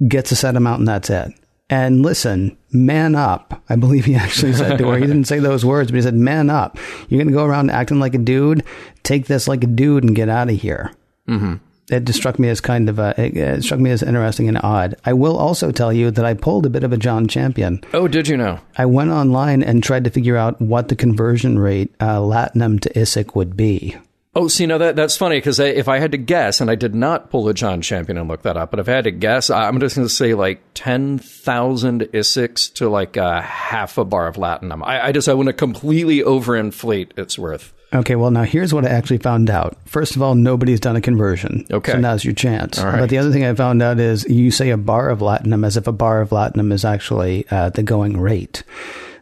[0.07, 1.33] gets a set amount and that's it.
[1.69, 3.61] And listen, man up.
[3.67, 4.97] I believe he actually said to her.
[4.97, 6.77] He didn't say those words, but he said, man up.
[7.09, 8.63] You're going to go around acting like a dude.
[9.01, 10.91] Take this like a dude and get out of here.
[11.27, 11.55] Mm-hmm.
[11.89, 14.95] It just struck me as kind of a, it, struck me as interesting and odd.
[15.05, 17.81] I will also tell you that I pulled a bit of a John Champion.
[17.93, 18.59] Oh, did you know?
[18.77, 22.89] I went online and tried to figure out what the conversion rate, uh, Latinum to
[22.93, 23.97] Isik would be.
[24.35, 26.95] Oh, see, no, that that's funny because if I had to guess, and I did
[26.95, 29.51] not pull a John Champion and look that up, but if I had to guess,
[29.51, 34.27] I'm just going to say like ten thousand Isiks to like a half a bar
[34.27, 34.81] of Latinum.
[34.83, 37.73] I, I just I want to completely overinflate its worth.
[37.93, 39.77] Okay, well, now here's what I actually found out.
[39.85, 41.65] First of all, nobody's done a conversion.
[41.71, 41.91] Okay.
[41.91, 42.79] So now's your chance.
[42.79, 42.99] All right.
[42.99, 45.77] But the other thing I found out is you say a bar of latinum as
[45.77, 48.63] if a bar of latinum is actually uh, the going rate.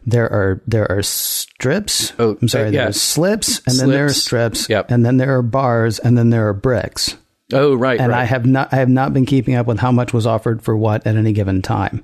[0.06, 2.12] There are there are strips.
[2.18, 2.68] Oh, I'm sorry.
[2.68, 2.88] uh, There yeah.
[2.88, 4.90] are slips, and then there are strips, Yep.
[4.90, 7.16] and then there are bars, and then there are bricks.
[7.52, 8.20] Oh, right, And right.
[8.20, 10.76] I have not I have not been keeping up with how much was offered for
[10.76, 12.02] what at any given time.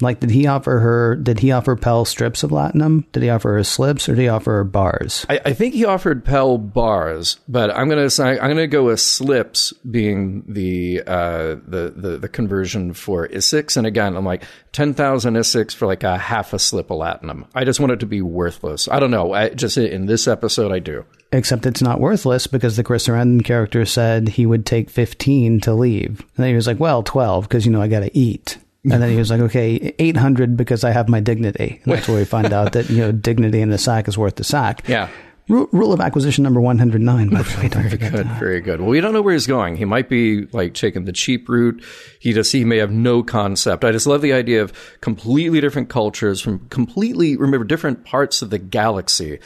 [0.00, 1.16] Like, did he offer her?
[1.16, 3.04] Did he offer Pel strips of latinum?
[3.12, 5.24] Did he offer her slips, or did he offer her bars?
[5.28, 9.00] I, I think he offered Pel bars, but I'm gonna say I'm gonna go with
[9.00, 14.94] slips being the uh, the, the the conversion for Isiks, and again I'm like ten
[14.94, 17.46] thousand Isiks for like a half a slip of latinum.
[17.54, 18.88] I just want it to be worthless.
[18.88, 19.32] I don't know.
[19.32, 21.04] I just in this episode I do.
[21.32, 25.74] Except it's not worthless because the Chris Sarandon character said he would take 15 to
[25.74, 26.08] leave.
[26.20, 28.58] And then he was like, well, 12 because, you know, I got to eat.
[28.82, 31.80] And then he was like, okay, 800 because I have my dignity.
[31.84, 34.36] And that's where we find out that, you know, dignity in the sack is worth
[34.36, 34.88] the sack.
[34.88, 35.08] Yeah.
[35.48, 37.68] Ru- Rule of acquisition number 109, by the way.
[37.68, 38.40] Don't forget Good, that.
[38.40, 38.80] very good.
[38.80, 39.76] Well, we don't know where he's going.
[39.76, 41.84] He might be like taking the cheap route.
[42.20, 43.84] He just he may have no concept.
[43.84, 48.50] I just love the idea of completely different cultures from completely remember different parts of
[48.50, 49.40] the galaxy.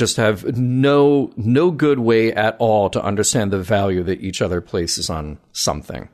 [0.00, 4.60] Just have no no good way at all to understand the value that each other
[4.62, 6.08] places on something.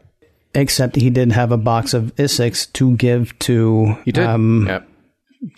[0.55, 4.25] Except he did have a box of Isiks to give to He did.
[4.27, 4.81] um, yeah.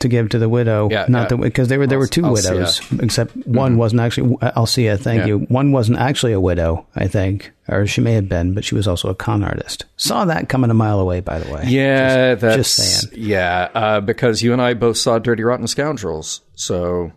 [0.01, 0.89] to give to the widow.
[0.91, 1.29] Yeah, not yeah.
[1.29, 2.35] the because there were there were two Alsia.
[2.53, 4.99] widows, except one wasn't actually Alsia.
[4.99, 5.29] Thank Mm-hmm.
[5.29, 5.35] Yeah.
[5.35, 5.47] you.
[5.49, 8.87] One wasn't actually a widow, I think, or she may have been, but she was
[8.89, 9.85] also a con artist.
[9.97, 11.63] Saw that coming a mile away, by the way.
[11.69, 13.13] Yeah, that's just saying.
[13.17, 16.41] Yeah, uh, because you and I both saw Dirty Rotten Scoundrels.
[16.57, 17.13] So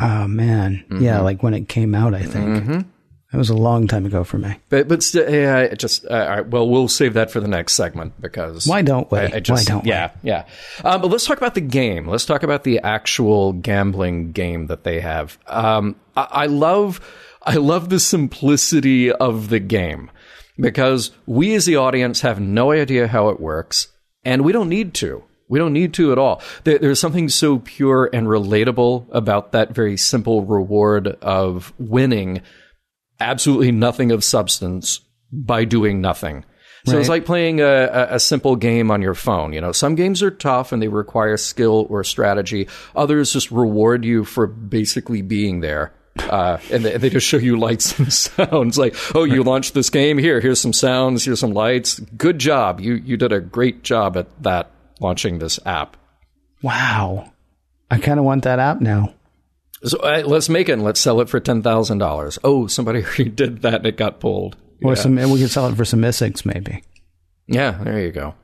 [0.00, 1.04] Oh man, Mm-hmm.
[1.04, 2.86] yeah, like when it came out, I think
[3.32, 4.56] that was a long time ago for me.
[4.70, 7.74] But but still, yeah, just uh, all right, well, we'll save that for the next
[7.74, 9.18] segment because Why don't we?
[9.20, 9.90] I, I just, Why don't we?
[9.90, 10.44] yeah, yeah.
[10.84, 12.08] Um, but let's talk about the game.
[12.08, 15.38] Let's talk about the actual gambling game that they have.
[15.46, 17.00] Um, I, I love
[17.42, 20.10] I love the simplicity of the game
[20.58, 23.88] because we as the audience have no idea how it works,
[24.24, 25.22] and we don't need to.
[25.50, 26.40] We don't need to at all.
[26.64, 32.40] There, there's something so pure and relatable about that very simple reward of winning
[33.18, 35.00] absolutely nothing of substance
[35.32, 36.44] by doing nothing.
[36.86, 39.52] So it's like playing a, a, a simple game on your phone.
[39.52, 42.68] You know, some games are tough and they require skill or strategy.
[42.96, 45.92] Others just reward you for basically being there.
[46.18, 49.90] Uh, and they, they just show you lights and sounds like, oh, you launched this
[49.90, 50.16] game.
[50.16, 51.24] Here, here's some sounds.
[51.24, 52.00] Here's some lights.
[52.00, 52.80] Good job.
[52.80, 54.70] You, you did a great job at that
[55.00, 55.96] launching this app.
[56.62, 57.32] Wow,
[57.90, 59.14] I kind of want that app now.
[59.82, 62.38] So uh, let's make it and let's sell it for $10,000.
[62.44, 64.56] Oh, somebody already did that and it got pulled.
[64.84, 64.94] Or Yeah.
[65.00, 66.82] some we could sell it for some mystics, maybe.
[67.46, 68.34] Yeah, there you go.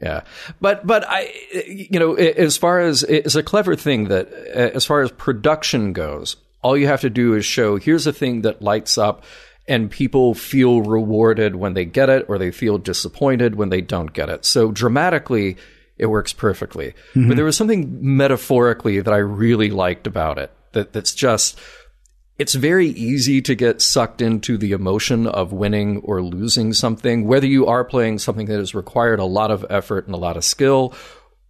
[0.00, 0.22] Yeah,
[0.60, 1.32] but but I,
[1.66, 6.36] you know, as far as it's a clever thing that as far as production goes,
[6.62, 9.22] all you have to do is show here's a thing that lights up,
[9.68, 14.12] and people feel rewarded when they get it, or they feel disappointed when they don't
[14.12, 14.44] get it.
[14.44, 15.56] So dramatically,
[15.96, 16.94] it works perfectly.
[17.14, 17.34] But mm-hmm.
[17.34, 20.50] there was something metaphorically that I really liked about it.
[20.72, 21.58] That that's just
[22.38, 27.46] it's very easy to get sucked into the emotion of winning or losing something, whether
[27.46, 30.44] you are playing something that has required a lot of effort and a lot of
[30.44, 30.92] skill,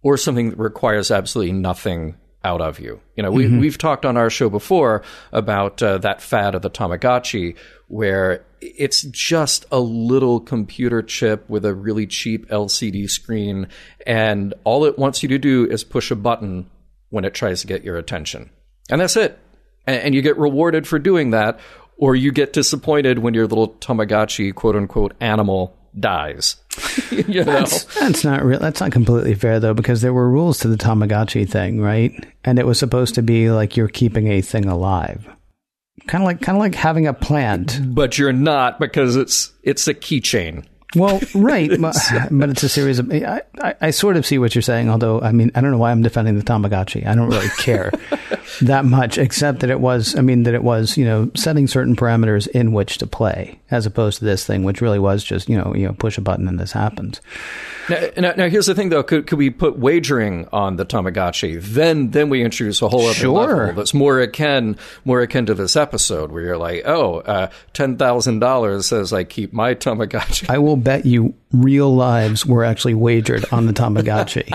[0.03, 2.15] or something that requires absolutely nothing
[2.45, 3.01] out of you.
[3.15, 6.69] You know, we, we've talked on our show before about uh, that fad of the
[6.69, 13.67] Tamagotchi, where it's just a little computer chip with a really cheap LCD screen,
[14.05, 16.69] and all it wants you to do is push a button
[17.09, 18.49] when it tries to get your attention.
[18.89, 19.39] And that's it
[19.87, 21.59] and, and you get rewarded for doing that,
[21.97, 26.57] or you get disappointed when your little Tamagotchi quote unquote animal dies.
[27.11, 27.43] you know?
[27.43, 28.59] That's, that's not real.
[28.59, 32.11] That's not completely fair though, because there were rules to the Tamagotchi thing, right?
[32.43, 35.27] And it was supposed to be like you're keeping a thing alive,
[36.07, 37.79] kind of like kind of like having a plant.
[37.83, 40.65] But you're not because it's it's a keychain.
[40.95, 41.95] Well, right, but,
[42.31, 43.11] but it's a series of.
[43.11, 44.89] I, I, I sort of see what you're saying.
[44.89, 47.05] Although, I mean, I don't know why I'm defending the Tamagotchi.
[47.05, 47.91] I don't really care
[48.61, 50.15] that much, except that it was.
[50.17, 50.97] I mean, that it was.
[50.97, 54.81] You know, setting certain parameters in which to play, as opposed to this thing, which
[54.81, 55.49] really was just.
[55.49, 57.21] You know, you know, push a button and this happens.
[57.89, 61.61] Now, now, now here's the thing though: could, could we put wagering on the Tamagotchi?
[61.61, 63.57] Then then we introduce a whole other Sure.
[63.67, 67.97] level that's more akin more akin to this episode, where you're like, oh, uh, ten
[67.97, 70.49] thousand dollars says I keep my Tamagotchi.
[70.49, 74.49] I will bet you real lives were actually wagered on the Tamagotchi.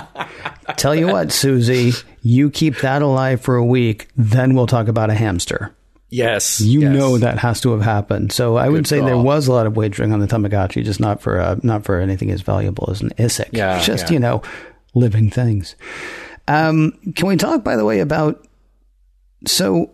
[0.76, 5.10] Tell you what, Susie, you keep that alive for a week, then we'll talk about
[5.10, 5.74] a hamster.
[6.10, 6.92] yes, You yes.
[6.96, 8.32] know that has to have happened.
[8.32, 11.00] So I would Good say there was a lot of wagering on the Tamagotchi, just
[11.00, 13.50] not for uh, not for anything as valuable as an Isik.
[13.52, 14.14] Yeah, just yeah.
[14.14, 14.42] you know,
[14.94, 15.76] living things.
[16.48, 18.44] Um, can we talk, by the way, about
[19.46, 19.92] so?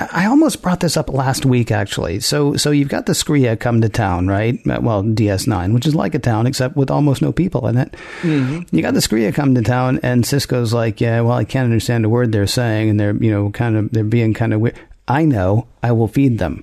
[0.00, 2.20] I almost brought this up last week, actually.
[2.20, 4.58] So, so you've got the Skrreea come to town, right?
[4.68, 7.94] Uh, Well, DS9, which is like a town except with almost no people in it.
[8.22, 12.04] You got the Skrreea come to town, and Sisko's like, "Yeah, well, I can't understand
[12.04, 14.78] a word they're saying, and they're, you know, kind of, they're being kind of weird."
[15.06, 15.66] I know.
[15.82, 16.62] I will feed them.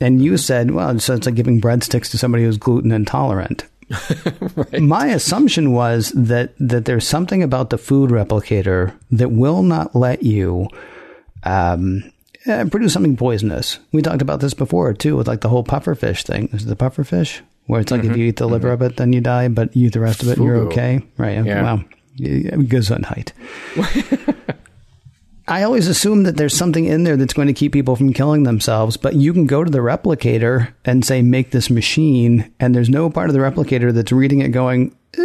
[0.00, 3.64] And you said, "Well, so it's like giving breadsticks to somebody who's gluten intolerant."
[4.78, 10.22] My assumption was that that there's something about the food replicator that will not let
[10.22, 10.68] you
[11.44, 12.12] um,
[12.46, 13.78] uh, produce something poisonous.
[13.92, 16.48] We talked about this before too, with like the whole pufferfish thing.
[16.52, 19.12] Is it the pufferfish where it's like if you eat the liver of it, then
[19.12, 21.44] you die, but you eat the rest of it, and you're okay, right?
[21.44, 21.62] Yeah.
[21.62, 21.84] Well,
[22.18, 23.32] Gesundheit.
[25.48, 28.42] I always assume that there's something in there that's going to keep people from killing
[28.42, 32.90] themselves, but you can go to the replicator and say, make this machine, and there's
[32.90, 35.22] no part of the replicator that's reading it going, uh,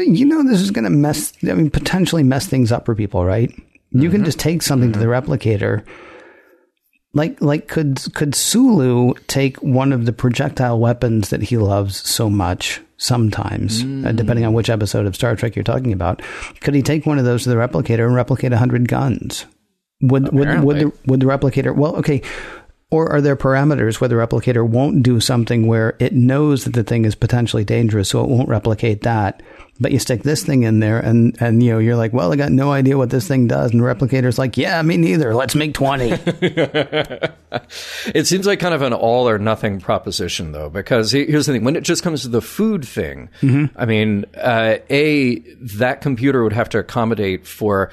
[0.00, 3.24] you know, this is going to mess, I mean, potentially mess things up for people,
[3.24, 3.52] right?
[3.92, 5.84] You can just take something to the replicator.
[7.12, 12.30] Like, like, could could Sulu take one of the projectile weapons that he loves so
[12.30, 12.80] much?
[13.02, 16.20] Sometimes, uh, depending on which episode of Star Trek you're talking about,
[16.60, 19.46] could he take one of those to the replicator and replicate hundred guns?
[20.02, 21.74] Would would would the would the replicator?
[21.74, 22.20] Well, okay.
[22.90, 26.82] Or are there parameters where the replicator won't do something where it knows that the
[26.82, 29.42] thing is potentially dangerous, so it won't replicate that?
[29.78, 32.36] But you stick this thing in there, and and you know you're like, well, I
[32.36, 35.34] got no idea what this thing does, and the replicator's like, yeah, me neither.
[35.34, 36.10] Let's make twenty.
[38.14, 41.64] It seems like kind of an all or nothing proposition, though, because here's the thing:
[41.64, 43.28] when it just comes to the food thing,
[43.76, 47.90] I mean, uh, a that computer would have to accommodate for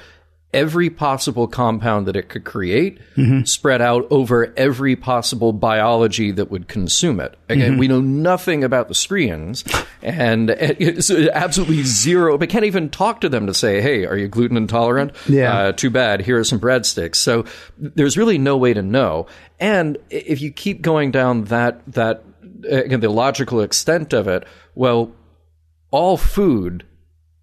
[0.54, 2.98] every possible compound that it could create,
[3.44, 7.36] spread out over every possible biology that would consume it.
[7.50, 9.62] Again, we know nothing about the Skrreeans,
[10.02, 12.38] and it's absolutely zero.
[12.38, 15.54] But can't even talk to them to say, "Hey, are you gluten intolerant?" Yeah.
[15.54, 16.22] Uh, too bad.
[16.22, 17.16] Here are some breadsticks.
[17.16, 17.44] So
[17.76, 19.26] there's really no way to know.
[19.60, 22.24] And if you keep going down that that
[22.68, 24.44] again the logical extent of it,
[24.74, 25.12] well,
[25.90, 26.86] all food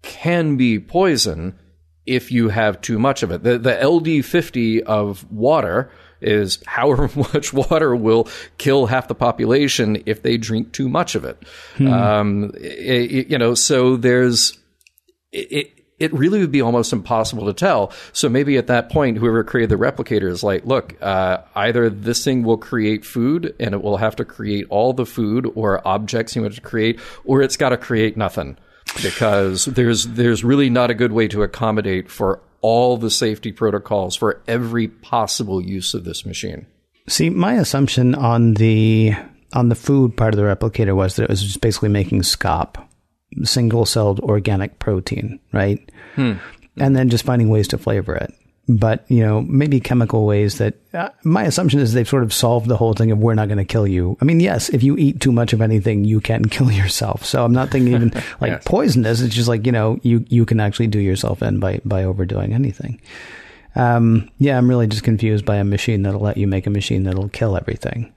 [0.02, 1.58] can be poison
[2.06, 3.42] if you have too much of it.
[3.42, 5.90] The the LD50 of water
[6.20, 8.28] is however much water will
[8.58, 11.42] kill half the population if they drink too much of it.
[11.78, 14.56] Um, i- i- you know, so there's
[15.32, 17.90] it, it it really would be almost impossible to tell.
[18.12, 22.22] So maybe at that point, whoever created the replicator is like, look, uh, either this
[22.22, 26.36] thing will create food and it will have to create all the food or objects
[26.36, 28.58] you want to create, or it's got to create nothing
[29.02, 34.16] because there's there's really not a good way to accommodate for all the safety protocols
[34.16, 36.66] for every possible use of this machine.
[37.08, 39.14] See, my assumption on the
[39.52, 42.76] on the food part of the replicator was that it was just basically making SCOP,
[43.44, 45.90] single celled organic protein, right?
[46.14, 46.34] Hmm.
[46.76, 48.34] And then just finding ways to flavor it.
[48.68, 52.66] But, you know, maybe chemical ways that uh, my assumption is they've sort of solved
[52.66, 54.16] the whole thing of we're not going to kill you.
[54.20, 57.24] I mean, yes, if you eat too much of anything, you can kill yourself.
[57.24, 58.10] So I'm not thinking even
[58.40, 58.62] like Yes.
[58.64, 59.20] poisonous.
[59.20, 62.52] It's just like, you know, you, you can actually do yourself in by, by overdoing
[62.54, 63.00] anything.
[63.76, 67.04] Um, yeah, I'm really just confused by a machine that'll let you make a machine
[67.04, 68.12] that'll kill everything.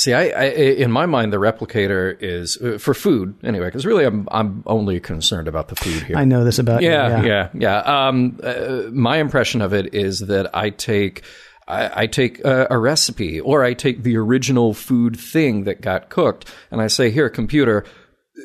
[0.00, 3.66] See, I, I in my mind, the replicator is uh, for food anyway.
[3.66, 6.16] Because really, I'm I'm only concerned about the food here.
[6.16, 7.80] I know this about you, yeah, yeah, yeah.
[7.80, 11.22] Um, uh, my impression of it is that I take.
[11.68, 16.08] I I take a, a recipe, or I take the original food thing that got
[16.08, 17.84] cooked, and I say, "Here, computer,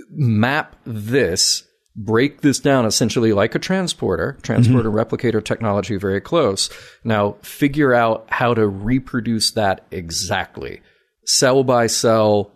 [0.09, 1.63] map this,
[1.95, 6.69] break this down essentially like a transporter, transporter replicator technology very close.
[7.05, 10.81] Now figure out how to reproduce that exactly.
[11.25, 12.51] Cell by cell,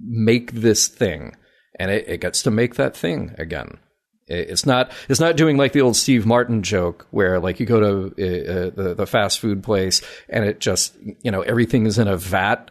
[0.00, 1.36] make this thing.
[1.78, 3.78] And it, it gets to make that thing again.
[4.26, 4.92] It- It's not.
[5.08, 8.52] It's not doing like the old Steve Martin joke, where like you go to uh,
[8.52, 12.16] uh, the the fast food place and it just you know everything is in a
[12.16, 12.70] vat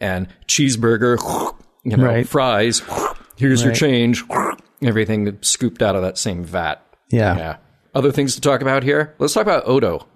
[0.00, 1.16] and cheeseburger,
[1.84, 2.28] you know, Right.
[2.28, 2.82] fries.
[3.36, 4.22] Here's your change.
[4.82, 6.76] Everything scooped out of that same vat.
[7.10, 7.36] Yeah.
[7.36, 7.56] Yeah.
[7.94, 9.14] Other things to talk about here.
[9.18, 10.06] Let's talk about Odo.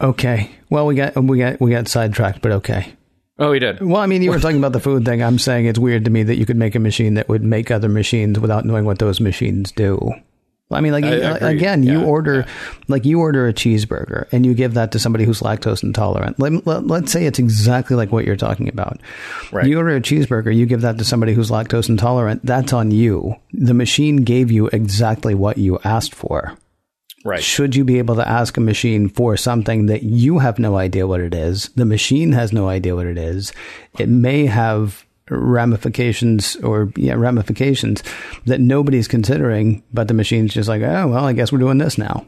[0.00, 0.50] Okay.
[0.70, 2.94] Well, we got we got we got sidetracked, but okay.
[3.38, 3.80] Oh, he did.
[3.80, 5.22] Well, I mean, you were talking about the food thing.
[5.22, 7.70] I'm saying it's weird to me that you could make a machine that would make
[7.70, 10.12] other machines without knowing what those machines do.
[10.70, 12.46] I mean, like I you- again, you Yeah, order
[12.88, 16.38] like you order a cheeseburger and you give that to somebody who's lactose intolerant.
[16.40, 18.98] Let, let, let's say it's exactly like what you're talking about.
[19.52, 19.66] Right.
[19.66, 22.44] You order a cheeseburger, you give that to somebody who's lactose intolerant.
[22.46, 23.36] That's on you.
[23.52, 26.56] The machine gave you exactly what you asked for.
[27.24, 27.42] Right.
[27.42, 31.06] Should you be able to ask a machine for something that you have no idea
[31.06, 31.70] what it is?
[31.70, 33.52] The machine has no idea what it is.
[33.98, 38.02] It may have ramifications or yeah, ramifications
[38.44, 41.96] that nobody's considering, but the machine's just like, oh well, I guess we're doing this
[41.96, 42.26] now.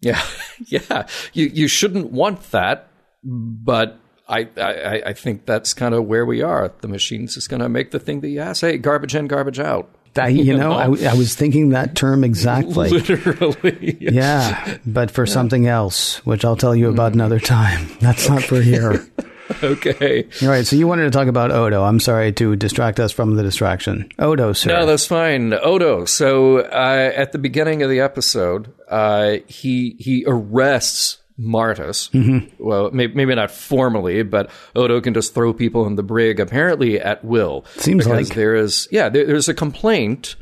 [0.00, 0.22] Yeah.
[0.66, 1.06] yeah.
[1.32, 2.88] You you shouldn't want that,
[3.24, 6.70] but I, I, I think that's kind of where we are.
[6.80, 8.60] The machine's just going to make the thing that you ask.
[8.62, 9.88] Hey, garbage in, garbage out.
[10.18, 12.90] I, you know, I, I was thinking that term exactly.
[12.90, 13.96] Literally.
[14.00, 17.88] Yeah, but for something else, which I'll tell you about another time.
[18.00, 19.06] That's not for here.
[19.62, 20.28] okay.
[20.42, 21.82] All right, so you wanted to talk about Odo.
[21.82, 24.08] I'm sorry to distract us from the distraction.
[24.18, 24.70] Odo, sir.
[24.70, 25.52] No, that's fine.
[25.52, 26.04] Odo.
[26.04, 32.10] So uh, at the beginning of the episode, uh, he he arrests Martus.
[32.10, 32.64] Mm-hmm.
[32.64, 37.00] Well, may, maybe not formally, but Odo can just throw people in the brig apparently
[37.00, 37.64] at will.
[37.76, 38.36] Seems because like.
[38.36, 40.36] there is yeah there, there's a complaint.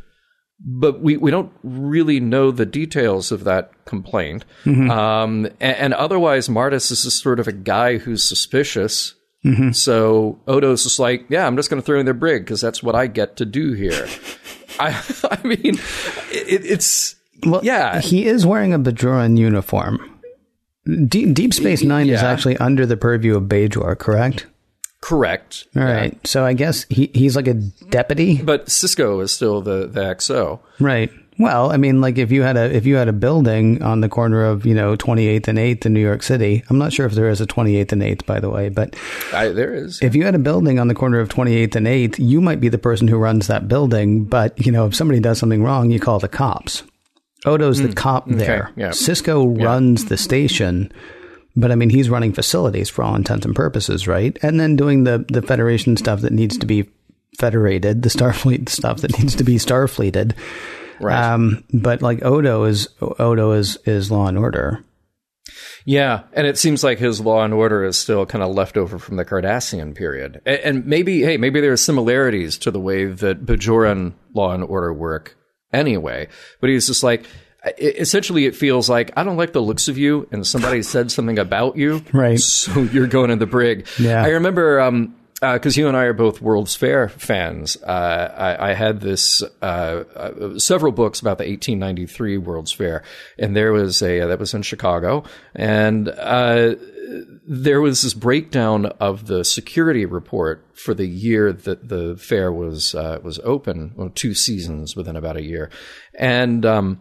[0.65, 4.45] But we, we don't really know the details of that complaint.
[4.65, 4.93] Mm-hmm.
[4.93, 9.15] Um, and, and otherwise, Martus is just sort of a guy who's suspicious.
[9.45, 9.73] Mm-hmm.
[9.73, 12.81] So Odo's just like, yeah, I'm just going to throw in their brig because that's
[12.81, 14.07] what I get to do here.
[14.79, 15.81] I, I mean,
[16.31, 20.12] it, it's Well, yeah, he is wearing a Bajoran uniform.
[21.07, 24.47] Deep, Deep Space Nine is actually under the purview of Bajor, correct?
[25.01, 25.67] correct.
[25.77, 26.17] All right.
[26.27, 30.61] So I guess he, he's like a deputy, But Sisko is still the the XO.
[30.81, 31.11] right?
[31.39, 34.09] Well, I mean, like if you had a if you had a building on the
[34.09, 37.13] corner of you know 28th and 8th in New York City, I'm not sure if
[37.15, 38.95] there is a 28th and 8th, by the way, but
[39.33, 40.01] I, there is.
[40.03, 42.69] if you had a building on the corner of 28th and 8th, you might be
[42.69, 44.25] the person who runs that building.
[44.25, 46.83] But, you know, if somebody does something wrong, you call the cops.
[47.45, 48.71] Odo's the cop there.
[48.77, 48.91] yeah.
[48.91, 50.93] Sisko runs the station,
[51.57, 54.37] but I mean, he's running facilities for all intents and purposes, right?
[54.43, 56.89] And then doing the, the Federation stuff that needs to be
[57.39, 60.35] federated, the Starfleet stuff that needs to be Starfleeted.
[61.01, 61.19] Right.
[61.19, 64.85] Um, but like Odo is, Odo is, is law and order.
[65.85, 69.01] Yeah, and it seems like his Law and Order is still kind of left over
[69.01, 73.07] from the Cardassian period, A- and maybe hey, maybe there are similarities to the way
[73.07, 75.37] that Bajoran Law and Order work
[75.73, 76.29] anyway.
[76.61, 77.27] But he's just like.
[77.79, 81.39] Essentially, it feels like I don't like the looks of you, and somebody said something
[81.39, 82.41] about you, Right.
[82.41, 83.87] So you're going in the brig.
[84.01, 84.21] Yeah.
[84.21, 87.77] I remember um, because you and I are both World's Fair fans.
[87.83, 93.03] Uh, I, I had this uh, uh, several books about the 1893 World's Fair,
[93.39, 95.25] and there was a that was in Chicago,
[95.57, 96.77] and uh,
[97.45, 102.95] there was this breakdown of the security report for the year that the fair was
[102.95, 105.71] uh, was open, well, two seasons within about a year,
[106.17, 107.01] and um,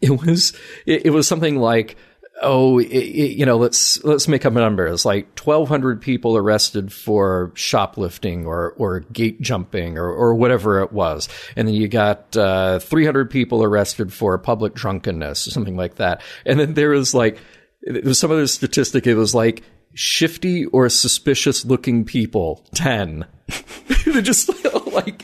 [0.00, 0.54] it was
[0.86, 1.98] it, it was something like
[2.42, 6.36] oh it, it- you know let's let's make up a number it's like 1200 people
[6.36, 11.28] arrested for shoplifting or or gate jumping or or whatever it was.
[11.56, 16.20] And then you got uh 300 people arrested for public drunkenness or something like that.
[16.44, 17.38] And then there was like
[17.82, 19.06] it was some other statistic.
[19.06, 19.62] It was like
[19.94, 23.24] shifty or suspicious looking people 10
[24.06, 24.50] they're just
[24.92, 25.22] like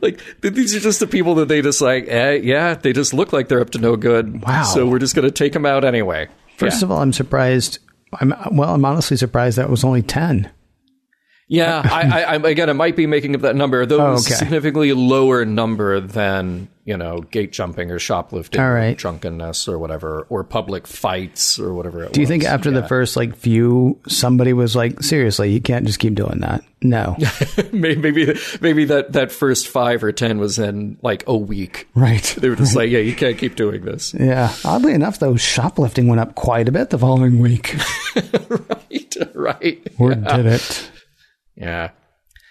[0.00, 3.34] like these are just the people that they just like eh, yeah they just look
[3.34, 4.40] like they're up to no good.
[4.42, 4.62] Wow.
[4.62, 6.86] so we're just going to take them out anyway First yeah.
[6.86, 7.78] of all, I'm surprised.
[8.20, 8.74] I'm well.
[8.74, 10.50] I'm honestly surprised that was only ten.
[11.48, 14.34] yeah I, I, again i might be making up that number though Oh, okay.
[14.34, 20.24] significantly lower number than you know gate jumping or shoplifting All or drunkenness or whatever
[20.30, 22.28] or public fights or whatever it Do you was.
[22.30, 26.38] think after the first like few, somebody was like, "Seriously, you can't just keep doing
[26.40, 26.62] that"?
[26.82, 27.16] No,
[27.72, 32.36] maybe maybe that that first five or ten was in like a week right?
[32.38, 34.54] they were just like yeah you can't keep doing this Yeah.
[34.64, 37.74] Oddly enough, though, shoplifting went up quite a bit the following week.
[38.48, 40.90] right right Or did it?
[41.56, 41.90] Yeah.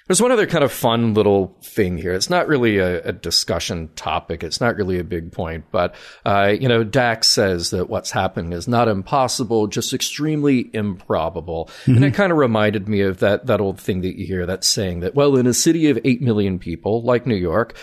[0.08, 2.14] There's one other kind of fun little thing here.
[2.14, 4.44] It's not really a, a discussion topic.
[4.44, 5.96] It's not really a big point, but
[6.26, 12.06] uh, you know, Dax says that what's happening is not impossible, just extremely improbable, and
[12.06, 15.00] it kind of reminded me of that that old thing that you hear that's saying
[15.00, 17.76] that well, in a city of eight million people like New York,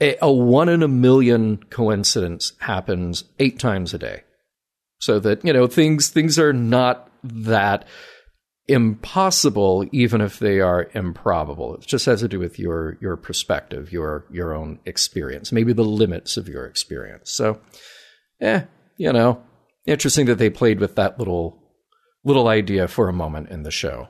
[0.00, 4.22] a, a one in a million coincidence happens eight times a day.
[5.00, 7.86] So that you know things things are not that
[8.70, 11.74] impossible even if they are improbable.
[11.74, 15.84] It just has to do with your your perspective your your own experience maybe the
[15.84, 17.32] limits of your experience.
[17.32, 17.60] So
[18.40, 18.62] eh
[18.96, 19.42] you know
[19.86, 21.60] interesting that they played with that little
[22.24, 24.08] little idea for a moment in the show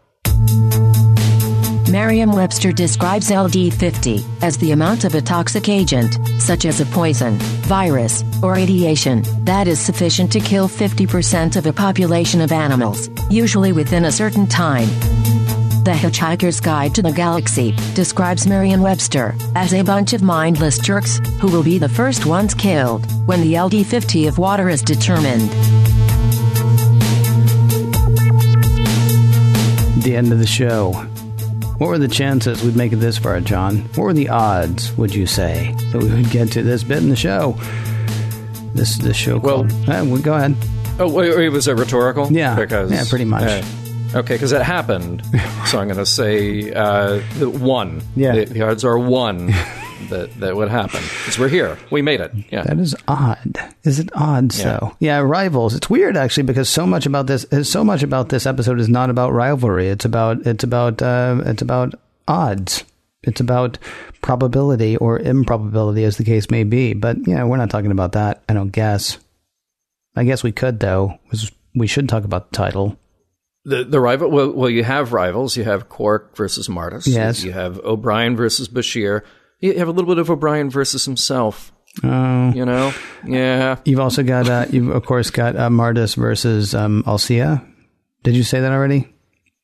[1.90, 7.36] Merriam Webster describes LD50 as the amount of a toxic agent, such as a poison,
[7.66, 13.72] virus, or radiation, that is sufficient to kill 50% of a population of animals, usually
[13.72, 14.86] within a certain time.
[15.82, 21.18] The Hitchhiker's Guide to the Galaxy describes Merriam Webster as a bunch of mindless jerks
[21.40, 25.50] who will be the first ones killed when the LD50 of water is determined.
[30.04, 31.10] The end of the show.
[31.80, 33.78] What were the chances we'd make it this far, John?
[33.94, 37.08] What were the odds, would you say, that we would get to this bit in
[37.08, 37.56] the show?
[38.74, 39.72] This this show Well- called.
[39.88, 40.54] Uh, well, go ahead.
[40.98, 42.54] oh wait, wait was it rhetorical Yeah.
[42.54, 43.44] because Yeah, pretty much.
[43.44, 43.62] uh,
[44.18, 45.22] okay because it happened
[45.66, 47.20] so i'm going to say uh,
[47.58, 48.32] one Yeah.
[48.34, 49.48] the, the odds are one
[50.08, 53.58] that that would happen because we're here we made it yeah That is odd.
[53.84, 54.52] Is it odd?
[54.52, 55.74] So yeah, rivals.
[55.74, 58.88] It's weird actually because so much about this is so much about this episode is
[58.88, 59.88] not about rivalry.
[59.88, 61.94] It's about it's about uh, it's about
[62.28, 62.84] odds.
[63.22, 63.78] It's about
[64.22, 66.94] probability or improbability, as the case may be.
[66.94, 68.42] But yeah, we're not talking about that.
[68.48, 69.18] I don't guess.
[70.16, 71.18] I guess we could though.
[71.74, 72.96] We should talk about the title.
[73.64, 77.44] The the rival well well you have rivals you have Quark versus Martus Yes.
[77.44, 79.22] you have O'Brien versus Bashir
[79.60, 81.72] you have a little bit of O'Brien versus himself
[82.04, 82.92] Oh, you know
[83.26, 87.66] yeah you've also got uh, you've of course got uh, Martus versus um, Alsia.
[88.22, 89.08] Did you say that already?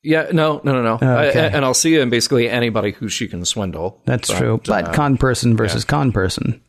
[0.03, 1.45] yeah no no no no Oh, okay.
[1.47, 4.61] I- and you in basically anybody who she can swindle That's But, true.
[4.67, 6.61] But uh, con person versus con person.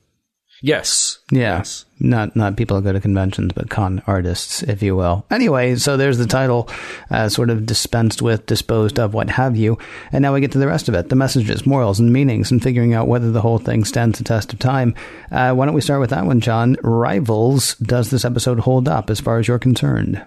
[0.61, 1.57] Yes Yeah.
[1.57, 5.25] yes Not not people who go to conventions, but con artists, if you will.
[5.31, 6.69] Anyway, so there's the title,
[7.09, 9.77] uh, sort of dispensed with, disposed of, what have you.
[10.11, 12.61] And now we get to the rest of it the messages, morals, and meanings, and
[12.61, 14.93] figuring out whether the whole thing stands the test of time.
[15.31, 16.75] Uh, why don't we start with that one, John?
[16.83, 20.23] Rivals, does this episode hold up as far as you're concerned?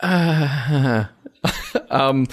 [1.90, 2.26] um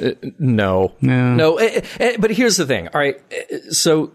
[0.00, 1.34] uh, no No.
[1.34, 4.10] no eh, eh, but here's the thing all right eh, so it,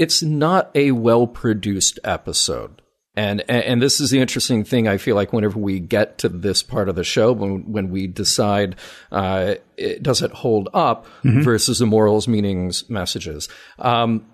[0.00, 2.80] it's not a well produced episode.
[3.16, 6.62] And, and this is the interesting thing I feel like whenever we get to this
[6.62, 8.76] part of the show when when we decide
[9.12, 13.48] uh, it, does it hold up versus the morals meanings messages.
[13.78, 14.24] Um,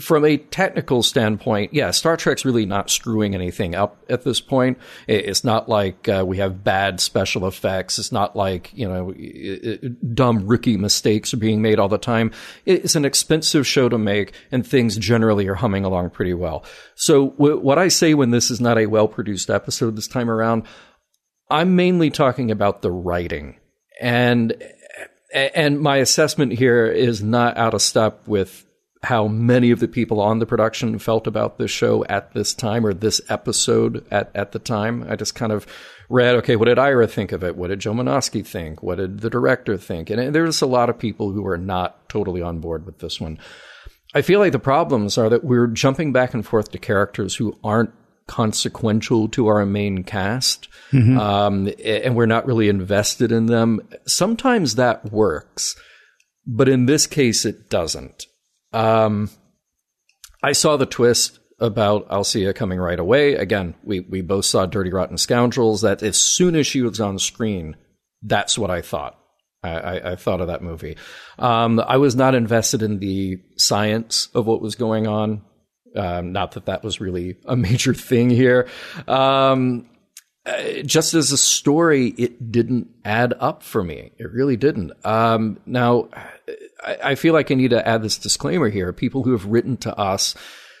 [0.00, 4.78] from a technical standpoint, yeah, Star Trek's really not screwing anything up at this point.
[5.06, 7.98] It's not like uh, we have bad special effects.
[7.98, 9.14] It's not like, you know,
[10.12, 12.32] dumb rookie mistakes are being made all the time.
[12.64, 16.64] It's an expensive show to make, and things generally are humming along pretty well.
[16.96, 20.28] So, w- what I say when this is not a well produced episode this time
[20.28, 20.64] around,
[21.48, 23.60] I'm mainly talking about the writing.
[24.00, 24.60] And
[25.32, 28.65] and my assessment here is not out of step with
[29.06, 32.84] how many of the people on the production felt about this show at this time
[32.84, 35.06] or this episode at, at the time.
[35.08, 35.64] I just kind of
[36.08, 37.56] read, okay, what did Ira think of it?
[37.56, 38.82] What did Joe Menosky think?
[38.82, 40.10] What did the director think?
[40.10, 43.38] And there's a lot of people who are not totally on board with this one.
[44.12, 47.56] I feel like the problems are that we're jumping back and forth to characters who
[47.62, 47.92] aren't
[48.26, 50.66] consequential to our main cast,
[51.20, 53.80] um, and we're not really invested in them.
[54.04, 55.76] Sometimes that works,
[56.44, 58.26] but in this case, it doesn't.
[58.72, 59.30] Um,
[60.42, 63.34] I saw the twist about Alsia coming right away.
[63.34, 67.18] Again, we, we both saw Dirty Rotten Scoundrels that as soon as she was on
[67.18, 67.76] screen,
[68.22, 69.18] That's what I thought.
[69.62, 70.96] I, I, I thought of that movie.
[71.38, 75.42] Um, I was not invested in the science of what was going on.
[75.94, 78.68] Um, not that that was really a major thing here.
[79.08, 79.88] Um,
[80.46, 84.12] uh, just as a story, it didn't add up for me.
[84.16, 84.92] It really didn't.
[85.04, 86.08] Um, now,
[86.84, 88.92] I, I, feel like I need to add this disclaimer here.
[88.92, 90.36] People who have written to us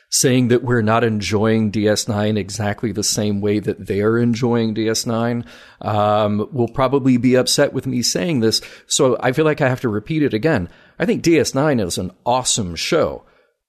[0.08, 5.44] saying that we're not enjoying DS9 exactly the same way that they're enjoying DS9
[5.80, 8.60] um, will probably be upset with me saying this.
[8.86, 10.68] So I feel like I have to repeat it again.
[10.98, 13.24] I think DS9 is an awesome show.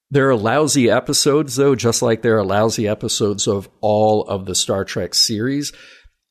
[0.10, 4.56] There are lousy episodes, though, just like there are lousy episodes of all of the
[4.56, 5.74] Star Trek series.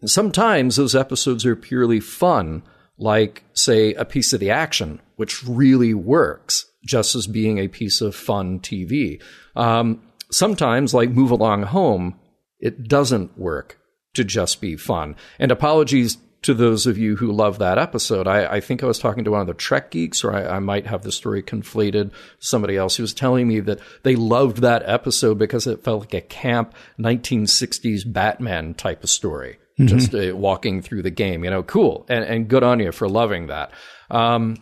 [0.05, 2.63] Sometimes those episodes are purely fun,
[2.99, 8.01] like, say, a piece of the action, which really works just as being a piece
[8.01, 9.21] of fun TV.
[9.55, 12.19] Um, sometimes, like Move Along Home,
[12.59, 13.79] it doesn't work
[14.15, 15.17] to just be fun.
[15.39, 16.17] And apologies
[16.47, 18.27] to those of you who love that episode.
[18.27, 20.59] I, I, think I was talking to one of the Trek geeks, or I, I,
[20.61, 22.13] might have the story conflated.
[22.39, 26.15] Somebody else who was telling me that they loved that episode because it felt like
[26.15, 29.87] a camp 1960s Batman type of story, mm-hmm.
[29.87, 31.43] just uh, walking through the game.
[31.43, 33.73] You know, cool and, and good on you for loving that.
[34.09, 34.57] Um,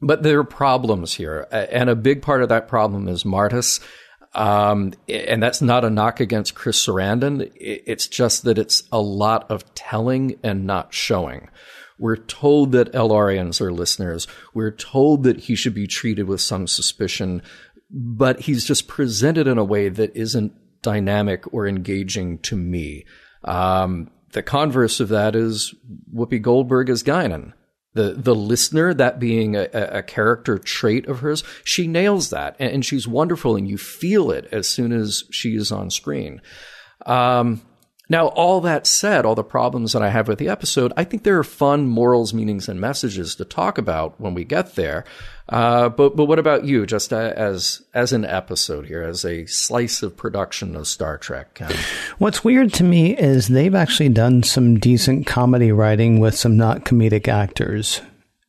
[0.00, 3.80] but there are problems here, and a big part of that problem is Martus.
[4.34, 7.50] Um, and that's not a knock against Chris Sarandon.
[7.56, 11.48] It's just that it's a lot of telling and not showing.
[11.98, 14.28] We're told that El-Aurians are listeners.
[14.54, 17.42] We're told that he should be treated with some suspicion,
[17.90, 20.52] but he's just presented in a way that isn't
[20.82, 23.04] dynamic or engaging to me.
[23.44, 25.74] Um, the converse of that is
[26.14, 27.54] Whoopi Goldberg as Guinan
[27.98, 32.72] the the listener, that being a, a, character trait of hers, she nails that, and,
[32.72, 36.40] and, she's wonderful, and you feel it as soon as she is on screen.
[37.04, 37.60] Um,
[38.10, 41.24] now, all that said, all the problems that I have with the episode, I think
[41.24, 45.04] there are fun morals, meanings, and messages to talk about when we get there.
[45.48, 46.86] Uh, but but what about you?
[46.86, 51.54] Just uh, as as an episode here, as a slice of production of Star Trek.
[51.54, 51.72] Ken?
[52.18, 56.84] What's weird to me is they've actually done some decent comedy writing with some not
[56.84, 58.00] comedic actors.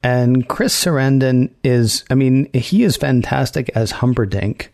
[0.01, 4.73] And Chris Sarandon is, I mean, he is fantastic as Humperdinck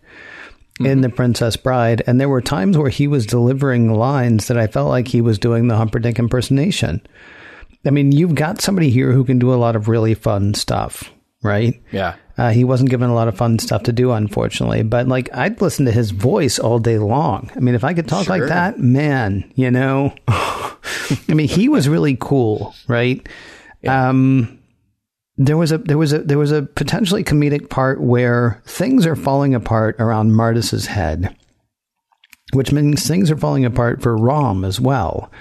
[0.80, 1.02] in mm-hmm.
[1.02, 2.04] The Princess Bride.
[2.06, 5.40] And there were times where he was delivering lines that I felt like he was
[5.40, 7.02] doing the Humperdinck impersonation.
[7.86, 11.12] I mean, you've got somebody here who can do a lot of really fun stuff,
[11.44, 11.82] right?
[11.92, 12.16] Yeah.
[12.38, 14.84] Uh, he wasn't given a lot of fun stuff to do, unfortunately.
[14.84, 17.50] But like, I'd listen to his voice all day long.
[17.56, 18.38] I mean, if I could talk sure.
[18.38, 23.26] like that, man, you know, I mean, he was really cool, right?
[23.82, 24.10] Yeah.
[24.10, 24.60] Um,
[25.38, 29.16] there was a there was a there was a potentially comedic part where things are
[29.16, 31.36] falling apart around Martus's head,
[32.54, 35.32] which means things are falling apart for Rom as well.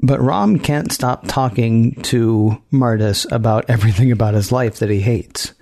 [0.00, 5.54] But Rom can't stop talking to Martus about everything about his life that he hates.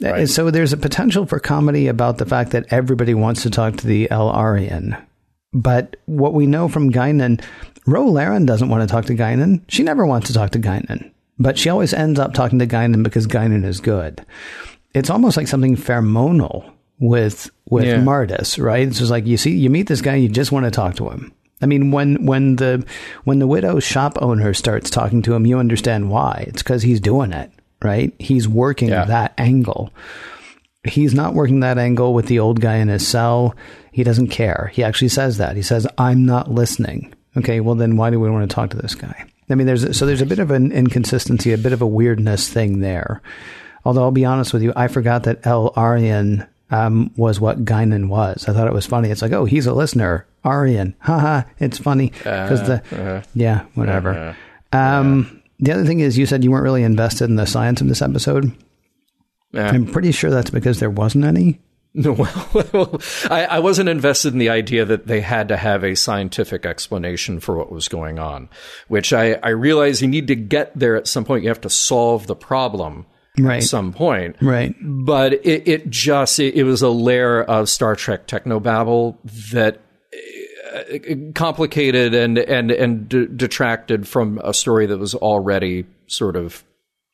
[0.00, 0.28] Right.
[0.28, 3.86] So there's a potential for comedy about the fact that everybody wants to talk to
[3.86, 4.96] the El-Aurian.
[5.52, 7.42] But what we know from Guinan,
[7.86, 9.62] Ro Laren doesn't want to talk to Guinan.
[9.68, 11.12] She never wants to talk to Guinan.
[11.38, 14.24] But she always ends up talking to Guinan because Guinan is good.
[14.94, 17.96] It's almost like something pheromonal with with yeah.
[17.96, 18.86] Martus, right?
[18.86, 21.10] It's just like you see you meet this guy, you just want to talk to
[21.10, 21.32] him.
[21.60, 22.86] I mean, when when the
[23.24, 26.44] when the widow shop owner starts talking to him, you understand why.
[26.48, 27.50] It's because he's doing it,
[27.82, 28.12] right?
[28.18, 29.04] He's working yeah.
[29.06, 29.92] that angle.
[30.86, 33.56] He's not working that angle with the old guy in his cell.
[33.92, 34.70] He doesn't care.
[34.74, 35.56] He actually says that.
[35.56, 38.76] He says, "I'm not listening." Okay, well then why do we want to talk to
[38.76, 39.26] this guy?
[39.50, 42.48] I mean, there's so there's a bit of an inconsistency, a bit of a weirdness
[42.48, 43.22] thing there.
[43.84, 48.48] Although I'll be honest with you, I forgot that El-Aurian um, was what Guinan was.
[48.48, 49.10] I thought it was funny.
[49.10, 51.42] It's like, oh, he's a listener, Arian, haha.
[51.58, 54.34] It's funny because uh, the uh, yeah, whatever.
[54.72, 57.80] Uh, um, the other thing is, you said you weren't really invested in the science
[57.80, 58.52] of this episode.
[59.54, 61.60] I'm pretty sure that's because there wasn't any.
[61.96, 65.94] No, well, I, I, wasn't invested in the idea that they had to have a
[65.94, 68.48] scientific explanation for what was going on,
[68.88, 71.44] which I, I realize you need to get there at some point.
[71.44, 73.06] You have to solve the problem
[73.38, 73.58] right.
[73.58, 74.34] at some point.
[74.42, 74.74] Right.
[74.82, 79.16] But it, it just, it, it, was a layer of Star Trek technobabble
[79.52, 79.80] that
[80.74, 86.64] uh, complicated and, and, and d- detracted from a story that was already sort of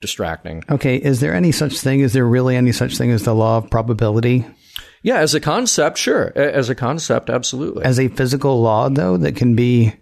[0.01, 0.65] distracting.
[0.71, 0.97] Okay.
[0.97, 2.01] Is there any such thing?
[2.01, 4.47] Is there really any such thing as the law of probability?
[5.03, 6.33] Yeah, as a concept, sure.
[6.37, 7.85] As a concept, absolutely.
[7.85, 9.95] As a physical law, though, that can be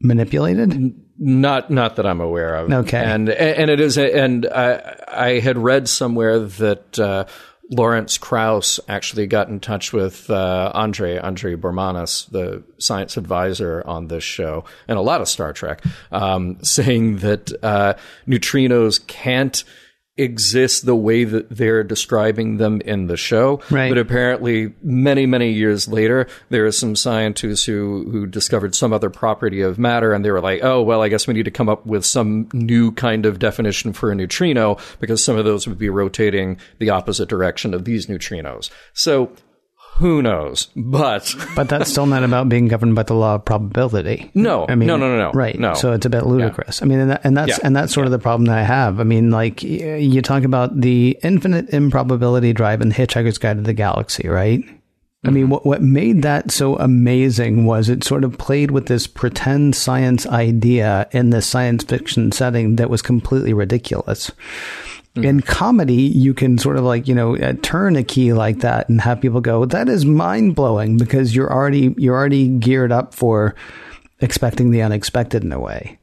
[0.00, 0.94] manipulated.
[1.18, 2.72] Not, not that I'm aware of.
[2.72, 7.26] Okay, and and it is, and I I had read somewhere that uh,
[7.70, 14.08] Lawrence Krauss actually got in touch with uh, Andre Andre Bormanis, the science advisor on
[14.08, 15.82] this show and a lot of Star Trek,
[16.12, 17.94] um, saying that uh,
[18.26, 19.64] neutrinos can't
[20.16, 23.60] exist the way that they're describing them in the show.
[23.70, 23.88] Right.
[23.88, 29.10] But apparently, many, many years later, there are some scientists who, who discovered some other
[29.10, 31.68] property of matter, and they were like, oh, well, I guess we need to come
[31.68, 35.78] up with some new kind of definition for a neutrino because some of those would
[35.78, 38.70] be rotating the opposite direction of these neutrinos.
[38.92, 39.32] So,
[39.96, 40.68] who knows?
[40.74, 44.30] But But that's still not about being governed by the law of probability.
[44.34, 44.66] No.
[44.68, 45.32] I mean, No, no, no, no.
[45.32, 45.58] Right.
[45.58, 45.74] No.
[45.74, 46.82] So it's a bit ludicrous.
[46.82, 47.58] I mean, and, that, and that's Yeah.
[47.62, 49.00] and that's sort of the problem that I have.
[49.00, 53.72] I mean, like you talk about the infinite improbability drive in Hitchhiker's Guide to the
[53.72, 54.62] Galaxy, right?
[55.26, 55.52] I mean, mm-hmm.
[55.52, 60.26] what what made that so amazing was it sort of played with this pretend science
[60.26, 64.30] idea in this science fiction setting that was completely ridiculous.
[65.16, 68.88] In comedy, you can sort of like you know uh, turn a key like that
[68.88, 73.14] and have people go, "That is mind blowing," because you're already you're already geared up
[73.14, 73.54] for
[74.20, 75.98] expecting the unexpected in a way.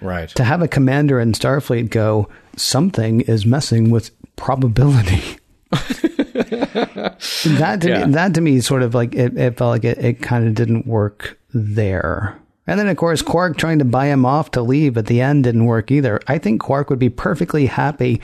[0.00, 0.28] right.
[0.30, 5.38] To have a commander in Starfleet go, "Something is messing with probability."
[5.70, 8.06] that to Yeah.
[8.06, 10.54] me, that to me sort of like it, it felt like it, it kind of
[10.54, 12.36] didn't work there.
[12.66, 15.44] And then of course Quark trying to buy him off to leave at the end
[15.44, 16.20] didn't work either.
[16.26, 18.20] I think Quark would be perfectly happy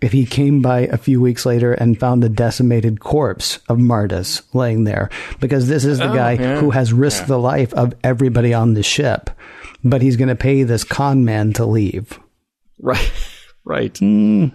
[0.00, 4.42] if he came by a few weeks later and found the decimated corpse of Martus
[4.52, 5.08] laying there
[5.40, 6.60] because this is the guy yeah.
[6.60, 9.30] who has risked the life of everybody on the ship,
[9.82, 12.18] but he's going to pay this con man to leave.
[12.78, 13.12] Right.
[13.66, 13.98] Right.
[14.02, 14.50] I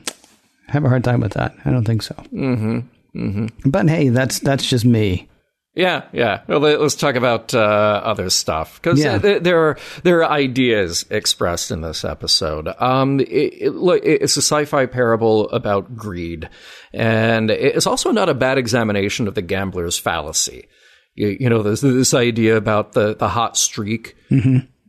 [0.67, 1.55] have a hard time with that.
[1.65, 2.13] I don't think so.
[2.31, 2.79] Mm-hmm.
[3.15, 3.69] Mm-hmm.
[3.69, 5.27] But hey, that's that's just me.
[5.75, 6.41] Yeah, yeah.
[6.47, 7.59] Well, let- let's talk about uh,
[8.03, 9.17] other stuff because Yeah.
[9.19, 12.67] there, there are there are ideas expressed in this episode.
[12.79, 13.25] Um, it,
[13.61, 13.71] it,
[14.03, 16.49] it's a sci-fi parable about greed,
[16.91, 20.67] and it's also not a bad examination of the gambler's fallacy.
[21.15, 24.15] You, you know, there's this idea about the the hot streak.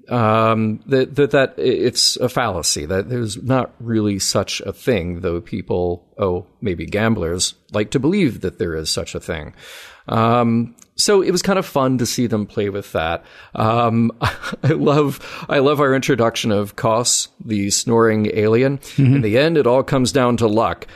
[0.09, 5.41] Um, that, that that it's a fallacy that there's not really such a thing, though
[5.41, 9.55] people, oh, maybe gamblers like to believe that there is such a thing.
[10.11, 13.25] Um, so it was kind of fun to see them play with that.
[13.55, 18.81] Um, I love, I love our introduction of Kos, the snoring alien.
[18.99, 20.87] In the end, it all comes down to luck.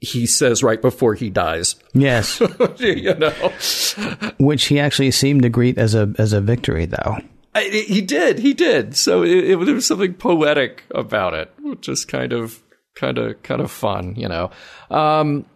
[0.00, 2.40] He says right before he dies, Yes,
[2.78, 3.52] you know.
[4.38, 7.16] which he actually seemed to greet as a as a victory, though.
[7.52, 8.96] I, he did, he did.
[8.96, 12.62] So it, it, there was something poetic about it, which is kind of,
[12.94, 14.52] kind of, kind of fun, you know.
[14.88, 15.46] Um,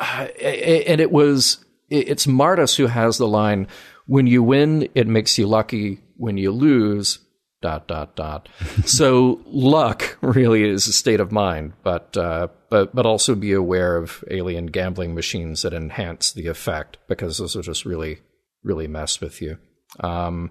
[0.00, 3.68] and it was it's Martus who has the line
[4.06, 6.00] when you win it makes you lucky.
[6.16, 7.18] When you lose
[7.60, 8.48] dot dot dot.
[8.86, 13.96] So luck really is a state of mind but uh, but but also be aware
[13.96, 18.20] of alien gambling machines that enhance the effect because those will just really
[18.62, 19.58] really mess with you.
[20.00, 20.50] Um,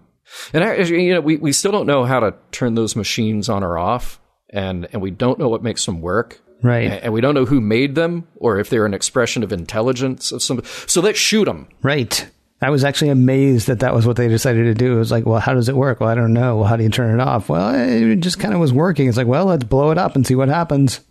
[0.54, 3.64] and actually, you know we, we still don't know how to turn those machines on
[3.64, 4.20] or off
[4.50, 7.02] and and we don't know what makes them work Right.
[7.04, 10.42] and, we don't know who made them or if they're an expression of intelligence of
[10.42, 10.62] some.
[10.64, 11.68] So let's shoot them.
[11.82, 12.28] Right.
[12.62, 14.96] I was actually amazed that that was what they decided to do.
[14.96, 16.00] It was like, well, how does it work?
[16.00, 16.58] Well, I don't know.
[16.58, 17.50] Well, how do you turn it off?
[17.50, 19.10] Well, it just kind of was working.
[19.10, 21.02] It's like, well, let's blow it up and see what happens.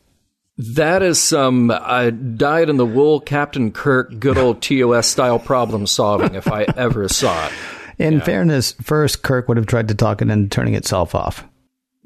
[0.57, 5.87] That is some uh, dyed in the wool Captain Kirk, good old TOS style problem
[5.87, 7.53] solving if I ever saw it.
[7.99, 11.45] In fairness, first Kirk would have tried to talk it into turning itself off.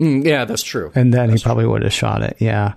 [0.00, 0.92] Mm, yeah, that's true.
[0.94, 2.36] And then he probably would have shot it.
[2.38, 2.74] Yeah.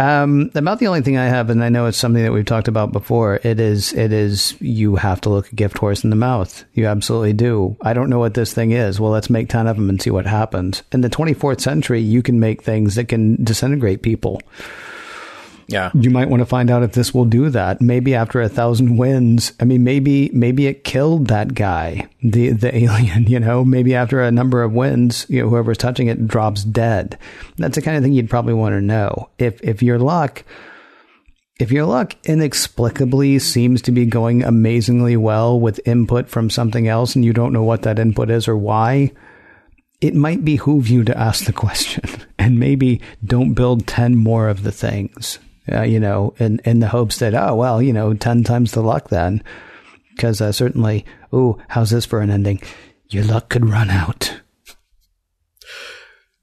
[0.00, 2.68] Um, about the only thing I have, and I know it's something that we've talked
[2.68, 6.16] about before, it is, it is, you have to look a gift horse in the
[6.16, 6.64] mouth.
[6.74, 7.76] You absolutely do.
[7.82, 9.00] I don't know what this thing is.
[9.00, 10.84] Well, let's make 10 of them and see what happens.
[10.92, 14.40] In the 24th century, you can make things that can disintegrate people.
[15.68, 15.90] Yeah.
[15.94, 17.82] You might want to find out if this will do that.
[17.82, 22.74] Maybe after a thousand wins, I mean, maybe maybe it killed that guy, the the
[22.74, 23.26] alien.
[23.28, 27.18] You know, maybe after a number of wins, you know, whoever's touching it drops dead.
[27.58, 29.28] That's the kind of thing you'd probably want to know.
[29.38, 30.44] If if your luck,
[31.60, 37.14] if your luck inexplicably seems to be going amazingly well with input from something else,
[37.14, 39.12] and you don't know what that input is or why,
[40.00, 42.04] it might behoove you to ask the question
[42.38, 45.38] and maybe don't build 10 more of the things,
[45.72, 48.82] uh, you know, in, in the hopes that, oh, well, you know, 10 times the
[48.82, 49.42] luck then.
[50.10, 52.60] Because uh, certainly, ooh, how's this for an ending?
[53.08, 54.40] Your luck could run out.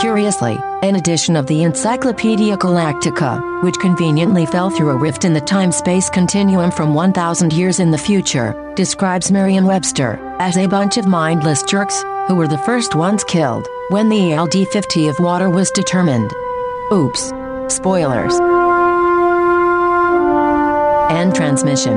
[0.00, 5.40] Curiously, an edition of the Encyclopedia Galactica, which conveniently fell through a rift in the
[5.40, 10.96] time space continuum from 1,000 years in the future, describes Merriam Webster as a bunch
[10.96, 15.50] of mindless jerks who were the first ones killed when the ELD 50 of water
[15.50, 16.32] was determined.
[16.92, 17.32] Oops.
[17.68, 18.34] Spoilers.
[21.10, 21.96] End transmission.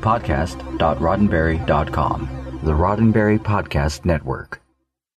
[0.00, 4.61] Podcast.roddenberry.com, the Roddenberry Podcast Network.